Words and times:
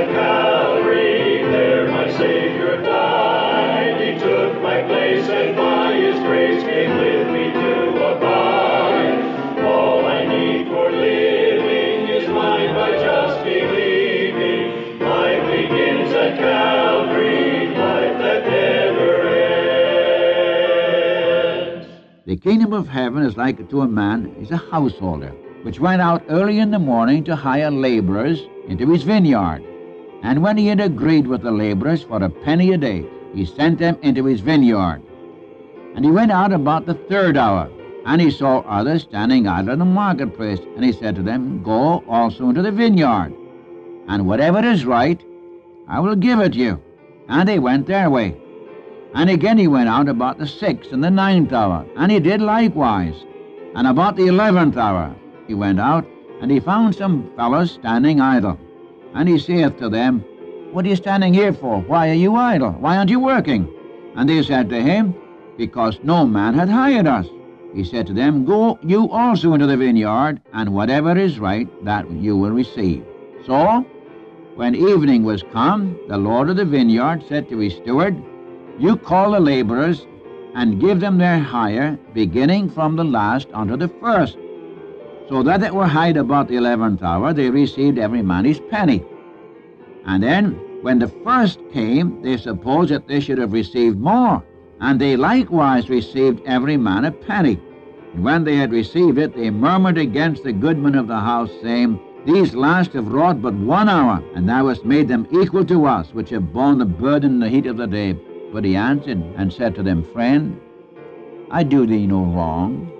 Calvary, 0.00 1.42
there 1.50 1.86
my 1.88 2.10
Savior 2.16 2.80
died. 2.82 4.00
He 4.00 4.18
took 4.18 4.60
my 4.62 4.82
place, 4.82 5.28
and 5.28 5.56
by 5.56 5.94
His 5.94 6.18
grace 6.20 6.62
came 6.62 6.96
with 6.98 7.28
me 7.28 7.52
to 7.52 7.90
abide. 8.16 9.64
All 9.64 10.04
I 10.06 10.24
need 10.26 10.68
for 10.68 10.90
living 10.90 12.08
is 12.08 12.28
mine 12.28 12.74
by 12.74 12.90
just 12.92 13.44
believing. 13.44 14.98
Life 15.00 15.46
begins 15.50 16.12
at 16.12 16.38
Calvary, 16.38 17.68
life 17.68 18.18
that 18.18 18.46
never 18.46 19.28
ends. 21.78 21.88
The 22.26 22.36
kingdom 22.36 22.72
of 22.72 22.88
heaven 22.88 23.22
is 23.22 23.36
like 23.36 23.68
to 23.68 23.80
a 23.82 23.88
man, 23.88 24.34
he's 24.38 24.50
a 24.50 24.56
householder, 24.56 25.32
which 25.62 25.78
went 25.80 26.02
out 26.02 26.22
early 26.28 26.58
in 26.58 26.70
the 26.70 26.78
morning 26.78 27.22
to 27.24 27.36
hire 27.36 27.70
laborers 27.70 28.42
into 28.68 28.90
his 28.90 29.02
vineyard. 29.02 29.62
And 30.24 30.42
when 30.42 30.56
he 30.56 30.66
had 30.68 30.80
agreed 30.80 31.26
with 31.26 31.42
the 31.42 31.50
laborers 31.50 32.02
for 32.02 32.22
a 32.22 32.30
penny 32.30 32.72
a 32.72 32.78
day, 32.78 33.04
he 33.34 33.44
sent 33.44 33.78
them 33.78 33.98
into 34.00 34.24
his 34.24 34.40
vineyard. 34.40 35.02
And 35.94 36.02
he 36.02 36.10
went 36.10 36.32
out 36.32 36.50
about 36.50 36.86
the 36.86 36.94
third 36.94 37.36
hour, 37.36 37.70
and 38.06 38.22
he 38.22 38.30
saw 38.30 38.60
others 38.60 39.02
standing 39.02 39.46
idle 39.46 39.74
in 39.74 39.78
the 39.78 39.84
marketplace. 39.84 40.60
And 40.76 40.82
he 40.82 40.92
said 40.92 41.14
to 41.16 41.22
them, 41.22 41.62
Go 41.62 42.02
also 42.08 42.48
into 42.48 42.62
the 42.62 42.72
vineyard, 42.72 43.34
and 44.08 44.26
whatever 44.26 44.64
is 44.64 44.86
right, 44.86 45.22
I 45.86 46.00
will 46.00 46.16
give 46.16 46.40
it 46.40 46.54
you. 46.54 46.80
And 47.28 47.46
they 47.46 47.58
went 47.58 47.86
their 47.86 48.08
way. 48.08 48.34
And 49.14 49.28
again 49.28 49.58
he 49.58 49.68
went 49.68 49.90
out 49.90 50.08
about 50.08 50.38
the 50.38 50.46
sixth 50.46 50.90
and 50.92 51.04
the 51.04 51.10
ninth 51.10 51.52
hour, 51.52 51.84
and 51.98 52.10
he 52.10 52.18
did 52.18 52.40
likewise. 52.40 53.14
And 53.74 53.86
about 53.86 54.16
the 54.16 54.28
eleventh 54.28 54.78
hour 54.78 55.14
he 55.46 55.52
went 55.52 55.80
out, 55.80 56.06
and 56.40 56.50
he 56.50 56.60
found 56.60 56.94
some 56.94 57.30
fellows 57.36 57.72
standing 57.72 58.22
idle. 58.22 58.58
And 59.14 59.28
he 59.28 59.38
saith 59.38 59.78
to 59.78 59.88
them, 59.88 60.20
What 60.72 60.84
are 60.84 60.88
you 60.88 60.96
standing 60.96 61.32
here 61.32 61.52
for? 61.52 61.80
Why 61.80 62.10
are 62.10 62.14
you 62.14 62.34
idle? 62.34 62.72
Why 62.72 62.96
aren't 62.96 63.10
you 63.10 63.20
working? 63.20 63.68
And 64.16 64.28
they 64.28 64.42
said 64.42 64.68
to 64.70 64.82
him, 64.82 65.14
Because 65.56 66.00
no 66.02 66.26
man 66.26 66.54
had 66.54 66.68
hired 66.68 67.06
us. 67.06 67.26
He 67.74 67.84
said 67.84 68.06
to 68.08 68.12
them, 68.12 68.44
Go 68.44 68.78
you 68.82 69.10
also 69.10 69.54
into 69.54 69.66
the 69.66 69.76
vineyard, 69.76 70.40
and 70.52 70.74
whatever 70.74 71.16
is 71.16 71.38
right, 71.38 71.68
that 71.84 72.10
you 72.10 72.36
will 72.36 72.50
receive. 72.50 73.04
So, 73.46 73.84
when 74.54 74.74
evening 74.74 75.24
was 75.24 75.42
come, 75.52 75.98
the 76.08 76.18
Lord 76.18 76.50
of 76.50 76.56
the 76.56 76.64
vineyard 76.64 77.24
said 77.28 77.48
to 77.48 77.58
his 77.58 77.74
steward, 77.74 78.20
You 78.78 78.96
call 78.96 79.32
the 79.32 79.40
laborers, 79.40 80.06
and 80.54 80.80
give 80.80 81.00
them 81.00 81.18
their 81.18 81.40
hire, 81.40 81.98
beginning 82.12 82.70
from 82.70 82.94
the 82.94 83.04
last 83.04 83.48
unto 83.52 83.76
the 83.76 83.88
first. 83.88 84.38
So 85.28 85.42
that 85.42 85.60
that 85.60 85.74
were 85.74 85.86
hired 85.86 86.18
about 86.18 86.48
the 86.48 86.56
eleventh 86.56 87.02
hour, 87.02 87.32
they 87.32 87.48
received 87.48 87.98
every 87.98 88.22
man 88.22 88.44
his 88.44 88.60
penny. 88.70 89.02
And 90.04 90.22
then, 90.22 90.52
when 90.82 90.98
the 90.98 91.08
first 91.08 91.60
came, 91.72 92.20
they 92.20 92.36
supposed 92.36 92.90
that 92.90 93.08
they 93.08 93.20
should 93.20 93.38
have 93.38 93.54
received 93.54 93.98
more, 93.98 94.44
and 94.80 95.00
they 95.00 95.16
likewise 95.16 95.88
received 95.88 96.42
every 96.44 96.76
man 96.76 97.06
a 97.06 97.12
penny. 97.12 97.58
And 98.12 98.22
when 98.22 98.44
they 98.44 98.56
had 98.56 98.70
received 98.70 99.16
it, 99.16 99.34
they 99.34 99.48
murmured 99.48 99.96
against 99.96 100.44
the 100.44 100.52
goodman 100.52 100.94
of 100.94 101.06
the 101.06 101.20
house, 101.20 101.50
saying, 101.62 101.98
These 102.26 102.54
last 102.54 102.92
have 102.92 103.08
wrought 103.08 103.40
but 103.40 103.54
one 103.54 103.88
hour, 103.88 104.22
and 104.34 104.46
thou 104.46 104.68
hast 104.68 104.84
made 104.84 105.08
them 105.08 105.26
equal 105.30 105.64
to 105.64 105.86
us, 105.86 106.12
which 106.12 106.30
have 106.30 106.52
borne 106.52 106.76
the 106.76 106.84
burden 106.84 107.32
in 107.32 107.38
the 107.40 107.48
heat 107.48 107.64
of 107.64 107.78
the 107.78 107.86
day. 107.86 108.12
But 108.52 108.64
he 108.64 108.76
answered 108.76 109.22
and 109.38 109.50
said 109.50 109.74
to 109.76 109.82
them, 109.82 110.04
Friend, 110.04 110.60
I 111.50 111.62
do 111.62 111.86
thee 111.86 112.06
no 112.06 112.24
wrong. 112.24 112.93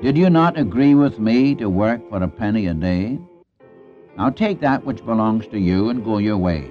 Did 0.00 0.16
you 0.16 0.30
not 0.30 0.56
agree 0.56 0.94
with 0.94 1.18
me 1.18 1.56
to 1.56 1.68
work 1.68 2.08
for 2.08 2.22
a 2.22 2.28
penny 2.28 2.68
a 2.68 2.74
day? 2.74 3.18
Now 4.16 4.30
take 4.30 4.60
that 4.60 4.84
which 4.84 5.04
belongs 5.04 5.48
to 5.48 5.58
you 5.58 5.88
and 5.88 6.04
go 6.04 6.18
your 6.18 6.36
way. 6.36 6.70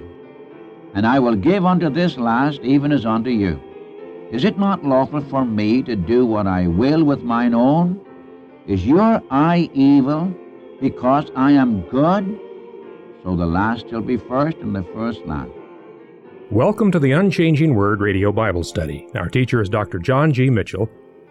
And 0.94 1.06
I 1.06 1.18
will 1.18 1.36
give 1.36 1.66
unto 1.66 1.90
this 1.90 2.16
last 2.16 2.60
even 2.62 2.90
as 2.90 3.04
unto 3.04 3.28
you. 3.28 3.60
Is 4.32 4.44
it 4.44 4.58
not 4.58 4.82
lawful 4.82 5.20
for 5.20 5.44
me 5.44 5.82
to 5.82 5.94
do 5.94 6.24
what 6.24 6.46
I 6.46 6.68
will 6.68 7.04
with 7.04 7.22
mine 7.22 7.52
own? 7.52 8.00
Is 8.66 8.86
your 8.86 9.22
eye 9.30 9.68
evil 9.74 10.34
because 10.80 11.30
I 11.36 11.52
am 11.52 11.82
good? 11.82 12.40
So 13.24 13.36
the 13.36 13.44
last 13.44 13.90
shall 13.90 14.00
be 14.00 14.16
first 14.16 14.56
and 14.58 14.74
the 14.74 14.84
first 14.94 15.26
last. 15.26 15.50
Welcome 16.50 16.90
to 16.92 16.98
the 16.98 17.12
Unchanging 17.12 17.74
Word 17.74 18.00
Radio 18.00 18.32
Bible 18.32 18.64
Study. 18.64 19.06
Our 19.14 19.28
teacher 19.28 19.60
is 19.60 19.68
Dr. 19.68 19.98
John 19.98 20.32
G. 20.32 20.48
Mitchell, 20.48 20.88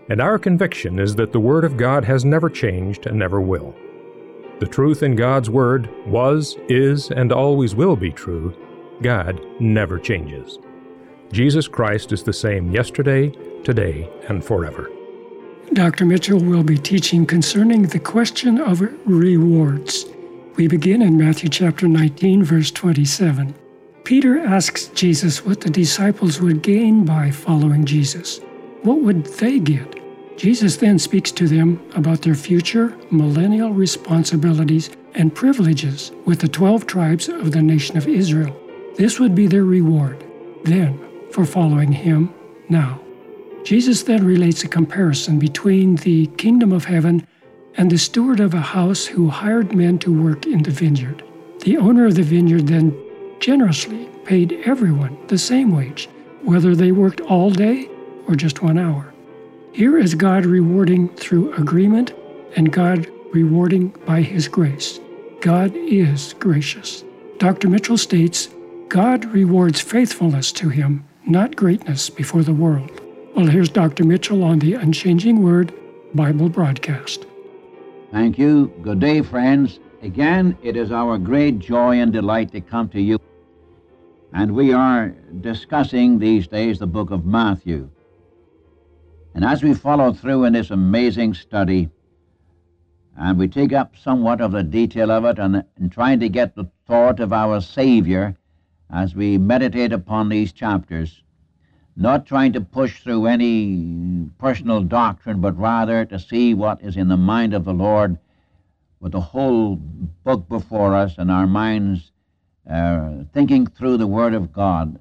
and 0.09 0.21
our 0.21 0.39
conviction 0.39 0.99
is 0.99 1.15
that 1.15 1.31
the 1.31 1.39
Word 1.39 1.65
of 1.65 1.77
God 1.77 2.05
has 2.05 2.23
never 2.23 2.49
changed 2.49 3.05
and 3.05 3.17
never 3.17 3.41
will. 3.41 3.75
The 4.59 4.67
truth 4.67 5.03
in 5.03 5.15
God's 5.15 5.49
Word 5.49 5.89
was, 6.07 6.57
is, 6.67 7.11
and 7.11 7.31
always 7.31 7.75
will 7.75 7.95
be 7.95 8.11
true. 8.11 8.55
God 9.01 9.39
never 9.59 9.99
changes. 9.99 10.59
Jesus 11.31 11.67
Christ 11.67 12.11
is 12.11 12.23
the 12.23 12.33
same 12.33 12.71
yesterday, 12.71 13.29
today, 13.63 14.09
and 14.29 14.43
forever. 14.43 14.89
Dr. 15.73 16.05
Mitchell 16.05 16.39
will 16.39 16.63
be 16.63 16.77
teaching 16.77 17.25
concerning 17.25 17.83
the 17.83 17.99
question 17.99 18.59
of 18.59 18.81
rewards. 19.05 20.05
We 20.55 20.67
begin 20.67 21.01
in 21.01 21.17
Matthew 21.17 21.49
chapter 21.49 21.87
19, 21.87 22.43
verse 22.43 22.71
27. 22.71 23.53
Peter 24.05 24.39
asks 24.39 24.87
Jesus 24.87 25.45
what 25.45 25.59
the 25.59 25.69
disciples 25.69 26.39
would 26.39 26.63
gain 26.63 27.03
by 27.03 27.29
following 27.29 27.83
Jesus. 27.83 28.39
What 28.83 29.01
would 29.01 29.25
they 29.25 29.59
get? 29.59 29.96
Jesus 30.37 30.77
then 30.77 30.99
speaks 30.99 31.31
to 31.31 31.47
them 31.47 31.81
about 31.95 32.21
their 32.21 32.35
future 32.35 32.95
millennial 33.09 33.73
responsibilities 33.73 34.91
and 35.15 35.33
privileges 35.33 36.11
with 36.25 36.39
the 36.39 36.47
12 36.47 36.85
tribes 36.85 37.27
of 37.27 37.51
the 37.51 37.61
nation 37.61 37.97
of 37.97 38.07
Israel. 38.07 38.55
This 38.97 39.19
would 39.19 39.33
be 39.33 39.47
their 39.47 39.65
reward 39.65 40.23
then 40.63 40.99
for 41.31 41.43
following 41.43 41.91
him 41.91 42.31
now. 42.69 43.01
Jesus 43.63 44.03
then 44.03 44.23
relates 44.23 44.63
a 44.63 44.67
comparison 44.67 45.39
between 45.39 45.95
the 45.95 46.27
kingdom 46.37 46.71
of 46.71 46.85
heaven 46.85 47.25
and 47.75 47.91
the 47.91 47.97
steward 47.97 48.39
of 48.39 48.53
a 48.53 48.61
house 48.61 49.05
who 49.05 49.29
hired 49.29 49.75
men 49.75 49.97
to 49.99 50.23
work 50.23 50.45
in 50.45 50.61
the 50.61 50.71
vineyard. 50.71 51.23
The 51.61 51.77
owner 51.77 52.05
of 52.05 52.15
the 52.15 52.23
vineyard 52.23 52.67
then 52.67 52.95
generously 53.39 54.07
paid 54.23 54.61
everyone 54.65 55.17
the 55.27 55.37
same 55.37 55.75
wage, 55.75 56.09
whether 56.43 56.75
they 56.75 56.91
worked 56.91 57.21
all 57.21 57.49
day 57.49 57.89
or 58.27 58.35
just 58.35 58.61
one 58.61 58.77
hour. 58.77 59.13
Here 59.73 59.97
is 59.97 60.15
God 60.15 60.45
rewarding 60.45 61.09
through 61.09 61.53
agreement 61.53 62.13
and 62.55 62.71
God 62.71 63.07
rewarding 63.31 63.89
by 64.05 64.21
His 64.21 64.47
grace. 64.47 64.99
God 65.41 65.75
is 65.75 66.33
gracious. 66.39 67.03
Dr. 67.37 67.69
Mitchell 67.69 67.97
states 67.97 68.49
God 68.89 69.25
rewards 69.25 69.79
faithfulness 69.79 70.51
to 70.53 70.69
Him, 70.69 71.05
not 71.25 71.55
greatness 71.55 72.09
before 72.09 72.41
the 72.43 72.53
world. 72.53 73.01
Well, 73.35 73.45
here's 73.45 73.69
Dr. 73.69 74.03
Mitchell 74.03 74.43
on 74.43 74.59
the 74.59 74.73
Unchanging 74.73 75.43
Word 75.43 75.73
Bible 76.15 76.49
broadcast. 76.49 77.27
Thank 78.11 78.39
you. 78.39 78.73
Good 78.81 78.99
day, 78.99 79.21
friends. 79.21 79.79
Again, 80.01 80.57
it 80.63 80.77
is 80.77 80.91
our 80.91 81.17
great 81.17 81.59
joy 81.59 81.99
and 81.99 82.11
delight 82.11 82.51
to 82.53 82.61
come 82.61 82.89
to 82.89 83.01
you. 83.01 83.19
And 84.33 84.55
we 84.55 84.73
are 84.73 85.09
discussing 85.41 86.17
these 86.17 86.47
days 86.47 86.79
the 86.79 86.87
book 86.87 87.11
of 87.11 87.25
Matthew. 87.25 87.89
And 89.33 89.45
as 89.45 89.63
we 89.63 89.73
follow 89.73 90.13
through 90.13 90.45
in 90.45 90.53
this 90.53 90.71
amazing 90.71 91.33
study, 91.33 91.89
and 93.17 93.37
we 93.37 93.47
take 93.47 93.73
up 93.73 93.95
somewhat 93.97 94.41
of 94.41 94.51
the 94.51 94.63
detail 94.63 95.11
of 95.11 95.25
it 95.25 95.39
and, 95.39 95.63
and 95.77 95.91
trying 95.91 96.19
to 96.19 96.29
get 96.29 96.55
the 96.55 96.69
thought 96.85 97.19
of 97.19 97.33
our 97.33 97.61
Savior 97.61 98.35
as 98.91 99.15
we 99.15 99.37
meditate 99.37 99.91
upon 99.91 100.29
these 100.29 100.51
chapters, 100.51 101.21
not 101.95 102.25
trying 102.25 102.53
to 102.53 102.61
push 102.61 103.01
through 103.01 103.25
any 103.25 104.29
personal 104.37 104.81
doctrine, 104.81 105.41
but 105.41 105.57
rather 105.57 106.05
to 106.05 106.19
see 106.19 106.53
what 106.53 106.81
is 106.81 106.95
in 106.95 107.07
the 107.07 107.17
mind 107.17 107.53
of 107.53 107.65
the 107.65 107.73
Lord 107.73 108.17
with 108.99 109.11
the 109.11 109.21
whole 109.21 109.75
book 109.75 110.47
before 110.47 110.95
us 110.95 111.15
and 111.17 111.31
our 111.31 111.47
minds 111.47 112.11
uh, 112.69 113.23
thinking 113.33 113.65
through 113.65 113.97
the 113.97 114.07
Word 114.07 114.33
of 114.33 114.53
God. 114.53 114.99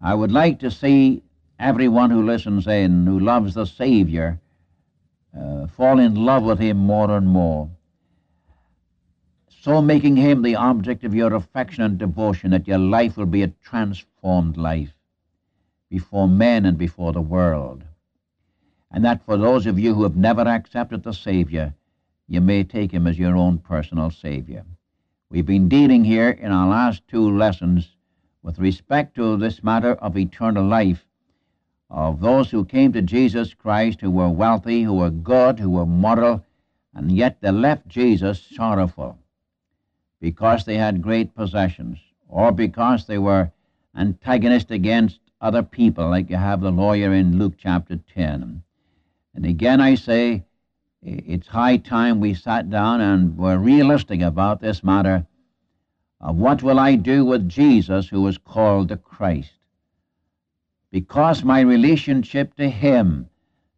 I 0.00 0.14
would 0.14 0.32
like 0.32 0.60
to 0.60 0.70
see 0.70 1.22
everyone 1.58 2.10
who 2.10 2.22
listens 2.24 2.66
in, 2.66 3.06
who 3.06 3.18
loves 3.18 3.54
the 3.54 3.66
Savior, 3.66 4.38
uh, 5.36 5.66
fall 5.66 5.98
in 5.98 6.14
love 6.14 6.44
with 6.44 6.58
Him 6.58 6.76
more 6.76 7.10
and 7.10 7.26
more. 7.26 7.68
So 9.60 9.82
making 9.82 10.16
Him 10.16 10.42
the 10.42 10.56
object 10.56 11.04
of 11.04 11.14
your 11.14 11.34
affection 11.34 11.82
and 11.82 11.98
devotion 11.98 12.50
that 12.52 12.68
your 12.68 12.78
life 12.78 13.16
will 13.16 13.26
be 13.26 13.42
a 13.42 13.52
transformed 13.62 14.56
life 14.56 14.94
before 15.90 16.28
men 16.28 16.64
and 16.64 16.78
before 16.78 17.12
the 17.12 17.20
world. 17.20 17.82
And 18.90 19.04
that 19.04 19.24
for 19.24 19.36
those 19.36 19.66
of 19.66 19.78
you 19.78 19.94
who 19.94 20.04
have 20.04 20.16
never 20.16 20.42
accepted 20.42 21.02
the 21.02 21.12
Savior, 21.12 21.74
you 22.28 22.40
may 22.40 22.62
take 22.62 22.92
Him 22.92 23.06
as 23.06 23.18
your 23.18 23.36
own 23.36 23.58
personal 23.58 24.10
Savior. 24.10 24.64
We've 25.30 25.44
been 25.44 25.68
dealing 25.68 26.04
here 26.04 26.30
in 26.30 26.52
our 26.52 26.68
last 26.68 27.06
two 27.08 27.36
lessons 27.36 27.96
with 28.42 28.58
respect 28.58 29.14
to 29.16 29.36
this 29.36 29.62
matter 29.62 29.94
of 29.96 30.16
eternal 30.16 30.64
life 30.64 31.04
of 31.90 32.20
those 32.20 32.50
who 32.50 32.64
came 32.64 32.92
to 32.92 33.02
Jesus 33.02 33.54
Christ 33.54 34.00
who 34.00 34.10
were 34.10 34.28
wealthy, 34.28 34.82
who 34.82 34.94
were 34.94 35.10
good, 35.10 35.58
who 35.58 35.70
were 35.70 35.86
moral, 35.86 36.44
and 36.94 37.12
yet 37.12 37.40
they 37.40 37.50
left 37.50 37.88
Jesus 37.88 38.42
sorrowful. 38.42 39.18
because 40.20 40.64
they 40.64 40.76
had 40.76 41.02
great 41.02 41.34
possessions 41.34 41.98
or 42.28 42.52
because 42.52 43.06
they 43.06 43.18
were 43.18 43.50
antagonistic 43.96 44.74
against 44.76 45.20
other 45.40 45.62
people, 45.62 46.08
like 46.10 46.28
you 46.30 46.36
have 46.36 46.60
the 46.60 46.70
lawyer 46.70 47.12
in 47.12 47.38
Luke 47.38 47.54
chapter 47.56 47.96
10. 48.14 48.62
And 49.34 49.46
again, 49.46 49.80
I 49.80 49.94
say, 49.94 50.44
it's 51.00 51.46
high 51.46 51.76
time 51.76 52.18
we 52.18 52.34
sat 52.34 52.68
down 52.70 53.00
and 53.00 53.38
were 53.38 53.56
realistic 53.56 54.20
about 54.20 54.60
this 54.60 54.82
matter 54.82 55.26
of 56.20 56.36
what 56.36 56.62
will 56.62 56.80
I 56.80 56.96
do 56.96 57.24
with 57.24 57.48
Jesus 57.48 58.08
who 58.08 58.20
was 58.20 58.36
called 58.36 58.88
the 58.88 58.96
Christ. 58.96 59.52
Because 60.90 61.44
my 61.44 61.60
relationship 61.60 62.54
to 62.56 62.68
him 62.68 63.28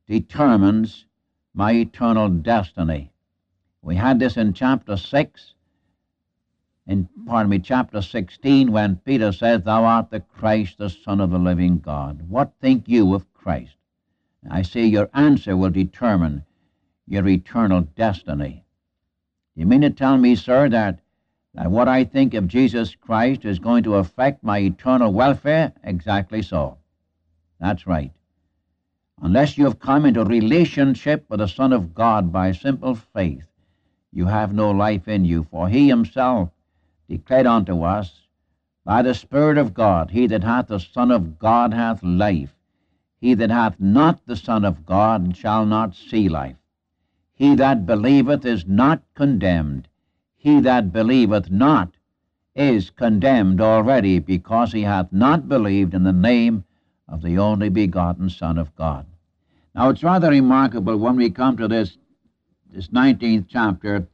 determines 0.06 1.06
my 1.54 1.72
eternal 1.72 2.28
destiny. 2.28 3.12
We 3.82 3.96
had 3.96 4.18
this 4.18 4.36
in 4.36 4.52
chapter 4.52 4.96
6, 4.96 5.54
in, 6.86 7.08
pardon 7.26 7.50
me, 7.50 7.58
chapter 7.58 8.02
16, 8.02 8.70
when 8.72 8.96
Peter 8.96 9.32
says, 9.32 9.62
Thou 9.62 9.84
art 9.84 10.10
the 10.10 10.20
Christ, 10.20 10.78
the 10.78 10.90
Son 10.90 11.20
of 11.20 11.30
the 11.30 11.38
living 11.38 11.78
God. 11.78 12.28
What 12.28 12.52
think 12.60 12.88
you 12.88 13.14
of 13.14 13.32
Christ? 13.32 13.76
I 14.50 14.62
say 14.62 14.84
your 14.86 15.10
answer 15.14 15.56
will 15.56 15.70
determine 15.70 16.44
your 17.06 17.26
eternal 17.28 17.82
destiny. 17.82 18.64
You 19.54 19.66
mean 19.66 19.82
to 19.82 19.90
tell 19.90 20.16
me, 20.16 20.36
sir, 20.36 20.68
that, 20.68 21.00
that 21.54 21.70
what 21.70 21.88
I 21.88 22.04
think 22.04 22.34
of 22.34 22.48
Jesus 22.48 22.94
Christ 22.94 23.44
is 23.44 23.58
going 23.58 23.82
to 23.84 23.96
affect 23.96 24.44
my 24.44 24.58
eternal 24.58 25.12
welfare? 25.12 25.72
Exactly 25.84 26.42
so. 26.42 26.78
That's 27.60 27.86
right. 27.86 28.12
Unless 29.22 29.58
you 29.58 29.64
have 29.64 29.78
come 29.78 30.06
into 30.06 30.24
relationship 30.24 31.26
with 31.28 31.40
the 31.40 31.46
Son 31.46 31.72
of 31.72 31.94
God 31.94 32.32
by 32.32 32.52
simple 32.52 32.94
faith, 32.94 33.46
you 34.12 34.26
have 34.26 34.52
no 34.52 34.70
life 34.70 35.06
in 35.06 35.24
you, 35.24 35.46
for 35.50 35.68
he 35.68 35.88
himself 35.88 36.50
declared 37.08 37.46
unto 37.46 37.82
us 37.82 38.20
by 38.84 39.02
the 39.02 39.14
Spirit 39.14 39.58
of 39.58 39.74
God, 39.74 40.10
He 40.10 40.26
that 40.28 40.42
hath 40.42 40.68
the 40.68 40.80
Son 40.80 41.10
of 41.10 41.38
God 41.38 41.74
hath 41.74 42.02
life. 42.02 42.56
He 43.20 43.34
that 43.34 43.50
hath 43.50 43.78
not 43.78 44.24
the 44.26 44.36
Son 44.36 44.64
of 44.64 44.86
God 44.86 45.36
shall 45.36 45.66
not 45.66 45.94
see 45.94 46.28
life. 46.28 46.56
He 47.34 47.54
that 47.56 47.84
believeth 47.84 48.46
is 48.46 48.66
not 48.66 49.02
condemned. 49.14 49.86
He 50.34 50.60
that 50.60 50.92
believeth 50.92 51.50
not 51.50 51.92
is 52.54 52.90
condemned 52.90 53.60
already, 53.60 54.18
because 54.18 54.72
he 54.72 54.82
hath 54.82 55.12
not 55.12 55.48
believed 55.48 55.92
in 55.92 56.04
the 56.04 56.12
name 56.12 56.64
of 57.10 57.22
the 57.22 57.36
only 57.38 57.68
begotten 57.68 58.30
Son 58.30 58.56
of 58.56 58.74
God. 58.76 59.04
Now 59.74 59.88
it's 59.88 60.02
rather 60.02 60.30
remarkable 60.30 60.96
when 60.96 61.16
we 61.16 61.30
come 61.30 61.56
to 61.56 61.68
this, 61.68 61.98
this 62.72 62.88
19th 62.88 63.46
chapter 63.48 64.06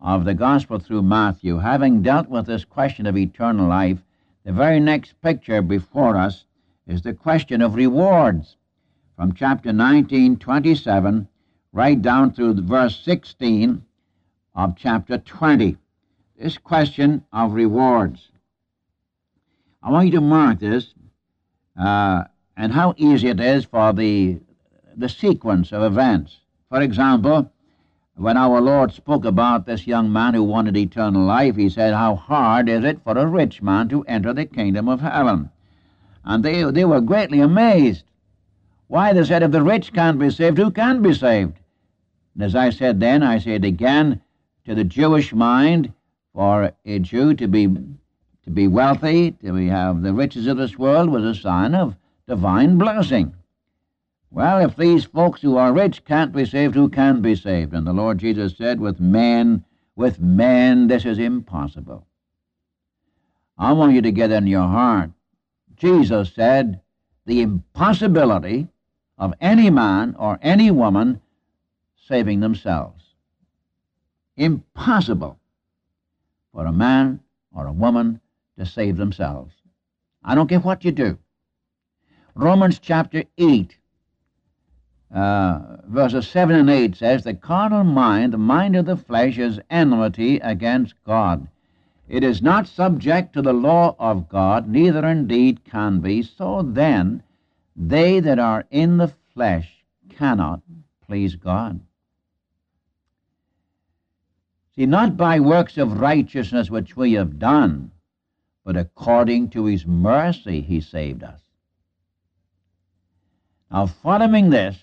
of 0.00 0.24
the 0.24 0.34
Gospel 0.34 0.78
through 0.78 1.02
Matthew, 1.02 1.58
having 1.58 2.02
dealt 2.02 2.28
with 2.28 2.46
this 2.46 2.64
question 2.64 3.06
of 3.06 3.16
eternal 3.16 3.68
life, 3.68 3.98
the 4.44 4.52
very 4.52 4.80
next 4.80 5.20
picture 5.22 5.62
before 5.62 6.16
us 6.16 6.44
is 6.86 7.02
the 7.02 7.14
question 7.14 7.62
of 7.62 7.74
rewards. 7.74 8.56
From 9.16 9.32
chapter 9.32 9.72
19, 9.72 10.38
27, 10.38 11.28
right 11.72 12.02
down 12.02 12.32
through 12.32 12.60
verse 12.62 13.00
16 13.04 13.84
of 14.54 14.76
chapter 14.76 15.18
20. 15.18 15.76
This 16.36 16.58
question 16.58 17.24
of 17.32 17.52
rewards. 17.52 18.28
I 19.82 19.90
want 19.90 20.06
you 20.06 20.12
to 20.12 20.20
mark 20.20 20.58
this 20.58 20.94
uh, 21.78 22.24
and 22.62 22.70
how 22.70 22.94
easy 22.96 23.26
it 23.26 23.40
is 23.40 23.64
for 23.64 23.92
the, 23.92 24.38
the 24.96 25.08
sequence 25.08 25.72
of 25.72 25.82
events. 25.82 26.38
For 26.68 26.80
example, 26.80 27.50
when 28.14 28.36
our 28.36 28.60
Lord 28.60 28.92
spoke 28.92 29.24
about 29.24 29.66
this 29.66 29.84
young 29.84 30.12
man 30.12 30.34
who 30.34 30.44
wanted 30.44 30.76
eternal 30.76 31.24
life, 31.24 31.56
he 31.56 31.68
said, 31.68 31.92
How 31.92 32.14
hard 32.14 32.68
is 32.68 32.84
it 32.84 33.02
for 33.02 33.18
a 33.18 33.26
rich 33.26 33.62
man 33.62 33.88
to 33.88 34.04
enter 34.04 34.32
the 34.32 34.46
kingdom 34.46 34.88
of 34.88 35.00
heaven? 35.00 35.50
And 36.24 36.44
they, 36.44 36.62
they 36.70 36.84
were 36.84 37.00
greatly 37.00 37.40
amazed. 37.40 38.04
Why, 38.86 39.12
they 39.12 39.24
said, 39.24 39.42
if 39.42 39.50
the 39.50 39.64
rich 39.64 39.92
can't 39.92 40.20
be 40.20 40.30
saved, 40.30 40.58
who 40.58 40.70
can 40.70 41.02
be 41.02 41.14
saved? 41.14 41.58
And 42.34 42.44
as 42.44 42.54
I 42.54 42.70
said 42.70 43.00
then, 43.00 43.24
I 43.24 43.40
say 43.40 43.54
it 43.54 43.64
again, 43.64 44.20
to 44.66 44.76
the 44.76 44.84
Jewish 44.84 45.34
mind, 45.34 45.92
for 46.32 46.70
a 46.84 46.98
Jew 47.00 47.34
to 47.34 47.48
be 47.48 47.66
to 48.44 48.50
be 48.50 48.68
wealthy, 48.68 49.32
to 49.32 49.52
be, 49.52 49.66
have 49.66 50.02
the 50.02 50.14
riches 50.14 50.46
of 50.46 50.58
this 50.58 50.78
world, 50.78 51.10
was 51.10 51.24
a 51.24 51.34
sign 51.34 51.74
of 51.74 51.96
divine 52.26 52.78
blessing. 52.78 53.34
Well, 54.30 54.64
if 54.64 54.76
these 54.76 55.04
folks 55.04 55.42
who 55.42 55.56
are 55.56 55.72
rich 55.72 56.04
can't 56.04 56.32
be 56.32 56.46
saved, 56.46 56.74
who 56.74 56.88
can 56.88 57.20
be 57.20 57.36
saved? 57.36 57.74
And 57.74 57.86
the 57.86 57.92
Lord 57.92 58.18
Jesus 58.18 58.56
said, 58.56 58.80
with 58.80 58.98
men, 58.98 59.64
with 59.94 60.20
men, 60.20 60.88
this 60.88 61.04
is 61.04 61.18
impossible. 61.18 62.06
I 63.58 63.72
want 63.72 63.92
you 63.92 64.02
to 64.02 64.10
get 64.10 64.30
in 64.30 64.46
your 64.46 64.66
heart. 64.66 65.10
Jesus 65.76 66.32
said, 66.34 66.80
the 67.26 67.42
impossibility 67.42 68.68
of 69.18 69.34
any 69.40 69.68
man 69.68 70.16
or 70.18 70.38
any 70.42 70.70
woman 70.70 71.20
saving 72.08 72.40
themselves. 72.40 73.04
Impossible 74.36 75.38
for 76.52 76.66
a 76.66 76.72
man 76.72 77.20
or 77.54 77.66
a 77.66 77.72
woman 77.72 78.20
to 78.58 78.66
save 78.66 78.96
themselves. 78.96 79.54
I 80.24 80.34
don't 80.34 80.48
care 80.48 80.60
what 80.60 80.84
you 80.84 80.92
do. 80.92 81.18
Romans 82.34 82.78
chapter 82.78 83.24
8 83.36 83.76
uh, 85.12 85.76
verses 85.88 86.26
7 86.28 86.56
and 86.56 86.70
8 86.70 86.96
says, 86.96 87.22
The 87.22 87.34
carnal 87.34 87.84
mind, 87.84 88.32
the 88.32 88.38
mind 88.38 88.74
of 88.76 88.86
the 88.86 88.96
flesh, 88.96 89.36
is 89.38 89.60
enmity 89.70 90.38
against 90.38 90.94
God. 91.04 91.46
It 92.08 92.24
is 92.24 92.40
not 92.40 92.66
subject 92.66 93.34
to 93.34 93.42
the 93.42 93.52
law 93.52 93.94
of 93.98 94.28
God, 94.28 94.68
neither 94.68 95.06
indeed 95.06 95.64
can 95.64 96.00
be. 96.00 96.22
So 96.22 96.62
then, 96.62 97.22
they 97.76 98.20
that 98.20 98.38
are 98.38 98.64
in 98.70 98.96
the 98.96 99.12
flesh 99.34 99.84
cannot 100.08 100.62
please 101.06 101.36
God. 101.36 101.80
See, 104.74 104.86
not 104.86 105.18
by 105.18 105.40
works 105.40 105.76
of 105.76 106.00
righteousness 106.00 106.70
which 106.70 106.96
we 106.96 107.12
have 107.12 107.38
done, 107.38 107.90
but 108.64 108.76
according 108.78 109.50
to 109.50 109.66
his 109.66 109.84
mercy 109.86 110.62
he 110.62 110.80
saved 110.80 111.22
us. 111.22 111.41
Now, 113.72 113.86
following 113.86 114.50
this, 114.50 114.76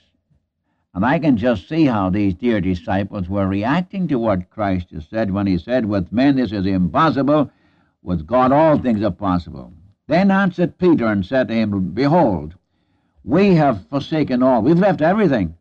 and 0.95 1.05
I 1.05 1.19
can 1.19 1.37
just 1.37 1.69
see 1.69 1.85
how 1.85 2.09
these 2.09 2.33
dear 2.33 2.59
disciples 2.59 3.29
were 3.29 3.47
reacting 3.47 4.07
to 4.07 4.17
what 4.17 4.49
Christ 4.49 4.89
has 4.89 5.05
said 5.07 5.29
when 5.29 5.45
he 5.45 5.59
said, 5.59 5.85
With 5.85 6.11
men 6.11 6.37
this 6.37 6.51
is 6.51 6.65
impossible, 6.65 7.51
with 8.01 8.25
God 8.25 8.51
all 8.51 8.79
things 8.79 9.03
are 9.03 9.11
possible. 9.11 9.71
Then 10.07 10.31
answered 10.31 10.79
Peter 10.79 11.05
and 11.05 11.23
said 11.23 11.49
to 11.49 11.53
him, 11.53 11.91
Behold, 11.91 12.55
we 13.23 13.53
have 13.53 13.85
forsaken 13.89 14.41
all. 14.41 14.63
We've 14.63 14.79
left 14.79 15.01
everything. 15.01 15.55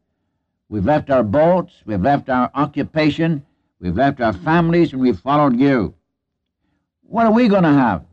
We've 0.70 0.86
left 0.86 1.10
our 1.10 1.22
boats, 1.22 1.82
we've 1.84 2.00
left 2.00 2.30
our 2.30 2.50
occupation, 2.54 3.44
we've 3.78 3.96
left 3.96 4.22
our 4.22 4.32
families, 4.32 4.94
and 4.94 5.02
we've 5.02 5.20
followed 5.20 5.60
you. 5.60 5.92
What 7.02 7.26
are 7.26 7.32
we 7.32 7.48
going 7.48 7.64
to 7.64 7.68
have? 7.68 8.04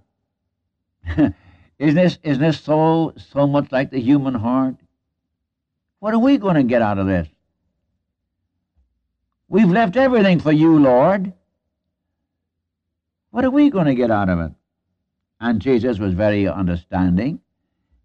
isn't 1.80 1.96
this, 1.96 2.18
isn't 2.22 2.44
this 2.44 2.60
so, 2.60 3.14
so 3.16 3.48
much 3.48 3.72
like 3.72 3.92
the 3.92 4.02
human 4.02 4.34
heart? 4.34 4.76
What 6.06 6.14
are 6.14 6.20
we 6.20 6.38
going 6.38 6.54
to 6.54 6.62
get 6.62 6.84
out 6.84 7.00
of 7.00 7.08
this? 7.08 7.28
We've 9.50 9.72
left 9.72 9.98
everything 9.98 10.40
for 10.40 10.52
you, 10.52 10.78
Lord. 10.78 11.34
What 13.32 13.44
are 13.44 13.50
we 13.50 13.72
going 13.72 13.88
to 13.88 13.96
get 13.96 14.12
out 14.12 14.30
of 14.30 14.40
it? 14.40 14.52
And 15.40 15.60
Jesus 15.60 15.98
was 15.98 16.14
very 16.14 16.48
understanding. 16.48 17.40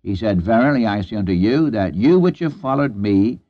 He 0.02 0.16
said, 0.16 0.40
Verily 0.40 0.86
I 0.86 1.02
say 1.02 1.16
unto 1.16 1.32
you, 1.32 1.68
that 1.72 1.94
you 1.94 2.18
which 2.18 2.38
have 2.38 2.56
followed 2.56 2.96
me, 2.96 3.40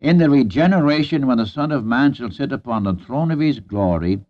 in 0.00 0.16
the 0.16 0.30
regeneration 0.30 1.26
when 1.26 1.36
the 1.36 1.46
Son 1.46 1.70
of 1.70 1.84
Man 1.84 2.14
shall 2.14 2.30
sit 2.30 2.50
upon 2.50 2.84
the 2.84 2.94
throne 2.94 3.30
of 3.30 3.40
his 3.40 3.60
glory, 3.60 4.20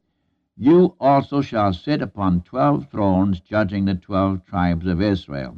you 0.56 0.96
also 0.98 1.40
shall 1.40 1.72
sit 1.72 2.02
upon 2.02 2.42
twelve 2.42 2.90
thrones, 2.90 3.38
judging 3.38 3.84
the 3.84 3.94
twelve 3.94 4.44
tribes 4.44 4.88
of 4.88 5.00
Israel. 5.00 5.56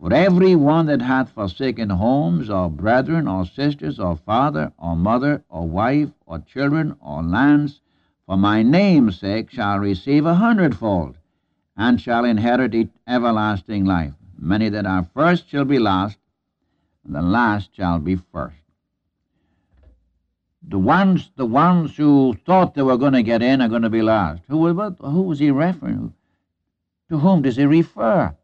For 0.00 0.14
every 0.14 0.56
one 0.56 0.86
that 0.86 1.02
hath 1.02 1.28
forsaken 1.28 1.90
homes, 1.90 2.48
or 2.48 2.70
brethren, 2.70 3.28
or 3.28 3.44
sisters, 3.44 4.00
or 4.00 4.16
father, 4.16 4.72
or 4.78 4.96
mother, 4.96 5.44
or 5.50 5.68
wife, 5.68 6.08
or 6.24 6.38
children, 6.38 6.96
or 7.02 7.22
lands, 7.22 7.82
for 8.24 8.38
my 8.38 8.62
name's 8.62 9.20
sake 9.20 9.50
shall 9.50 9.78
receive 9.78 10.24
a 10.24 10.36
hundredfold, 10.36 11.18
and 11.76 12.00
shall 12.00 12.24
inherit 12.24 12.88
everlasting 13.06 13.84
life. 13.84 14.14
Many 14.38 14.70
that 14.70 14.86
are 14.86 15.06
first 15.12 15.50
shall 15.50 15.66
be 15.66 15.78
last, 15.78 16.16
and 17.04 17.14
the 17.14 17.20
last 17.20 17.76
shall 17.76 17.98
be 17.98 18.16
first. 18.16 18.56
The 20.62 20.78
ones, 20.78 21.30
the 21.36 21.44
ones 21.44 21.94
who 21.94 22.38
thought 22.46 22.74
they 22.74 22.82
were 22.82 22.96
going 22.96 23.12
to 23.12 23.22
get 23.22 23.42
in 23.42 23.60
are 23.60 23.68
going 23.68 23.82
to 23.82 23.90
be 23.90 24.00
last. 24.00 24.40
Who, 24.48 24.66
who 24.66 25.22
was 25.22 25.40
he 25.40 25.50
referring? 25.50 26.14
To 27.10 27.18
whom 27.18 27.42
does 27.42 27.56
he 27.56 27.66
refer? 27.66 28.34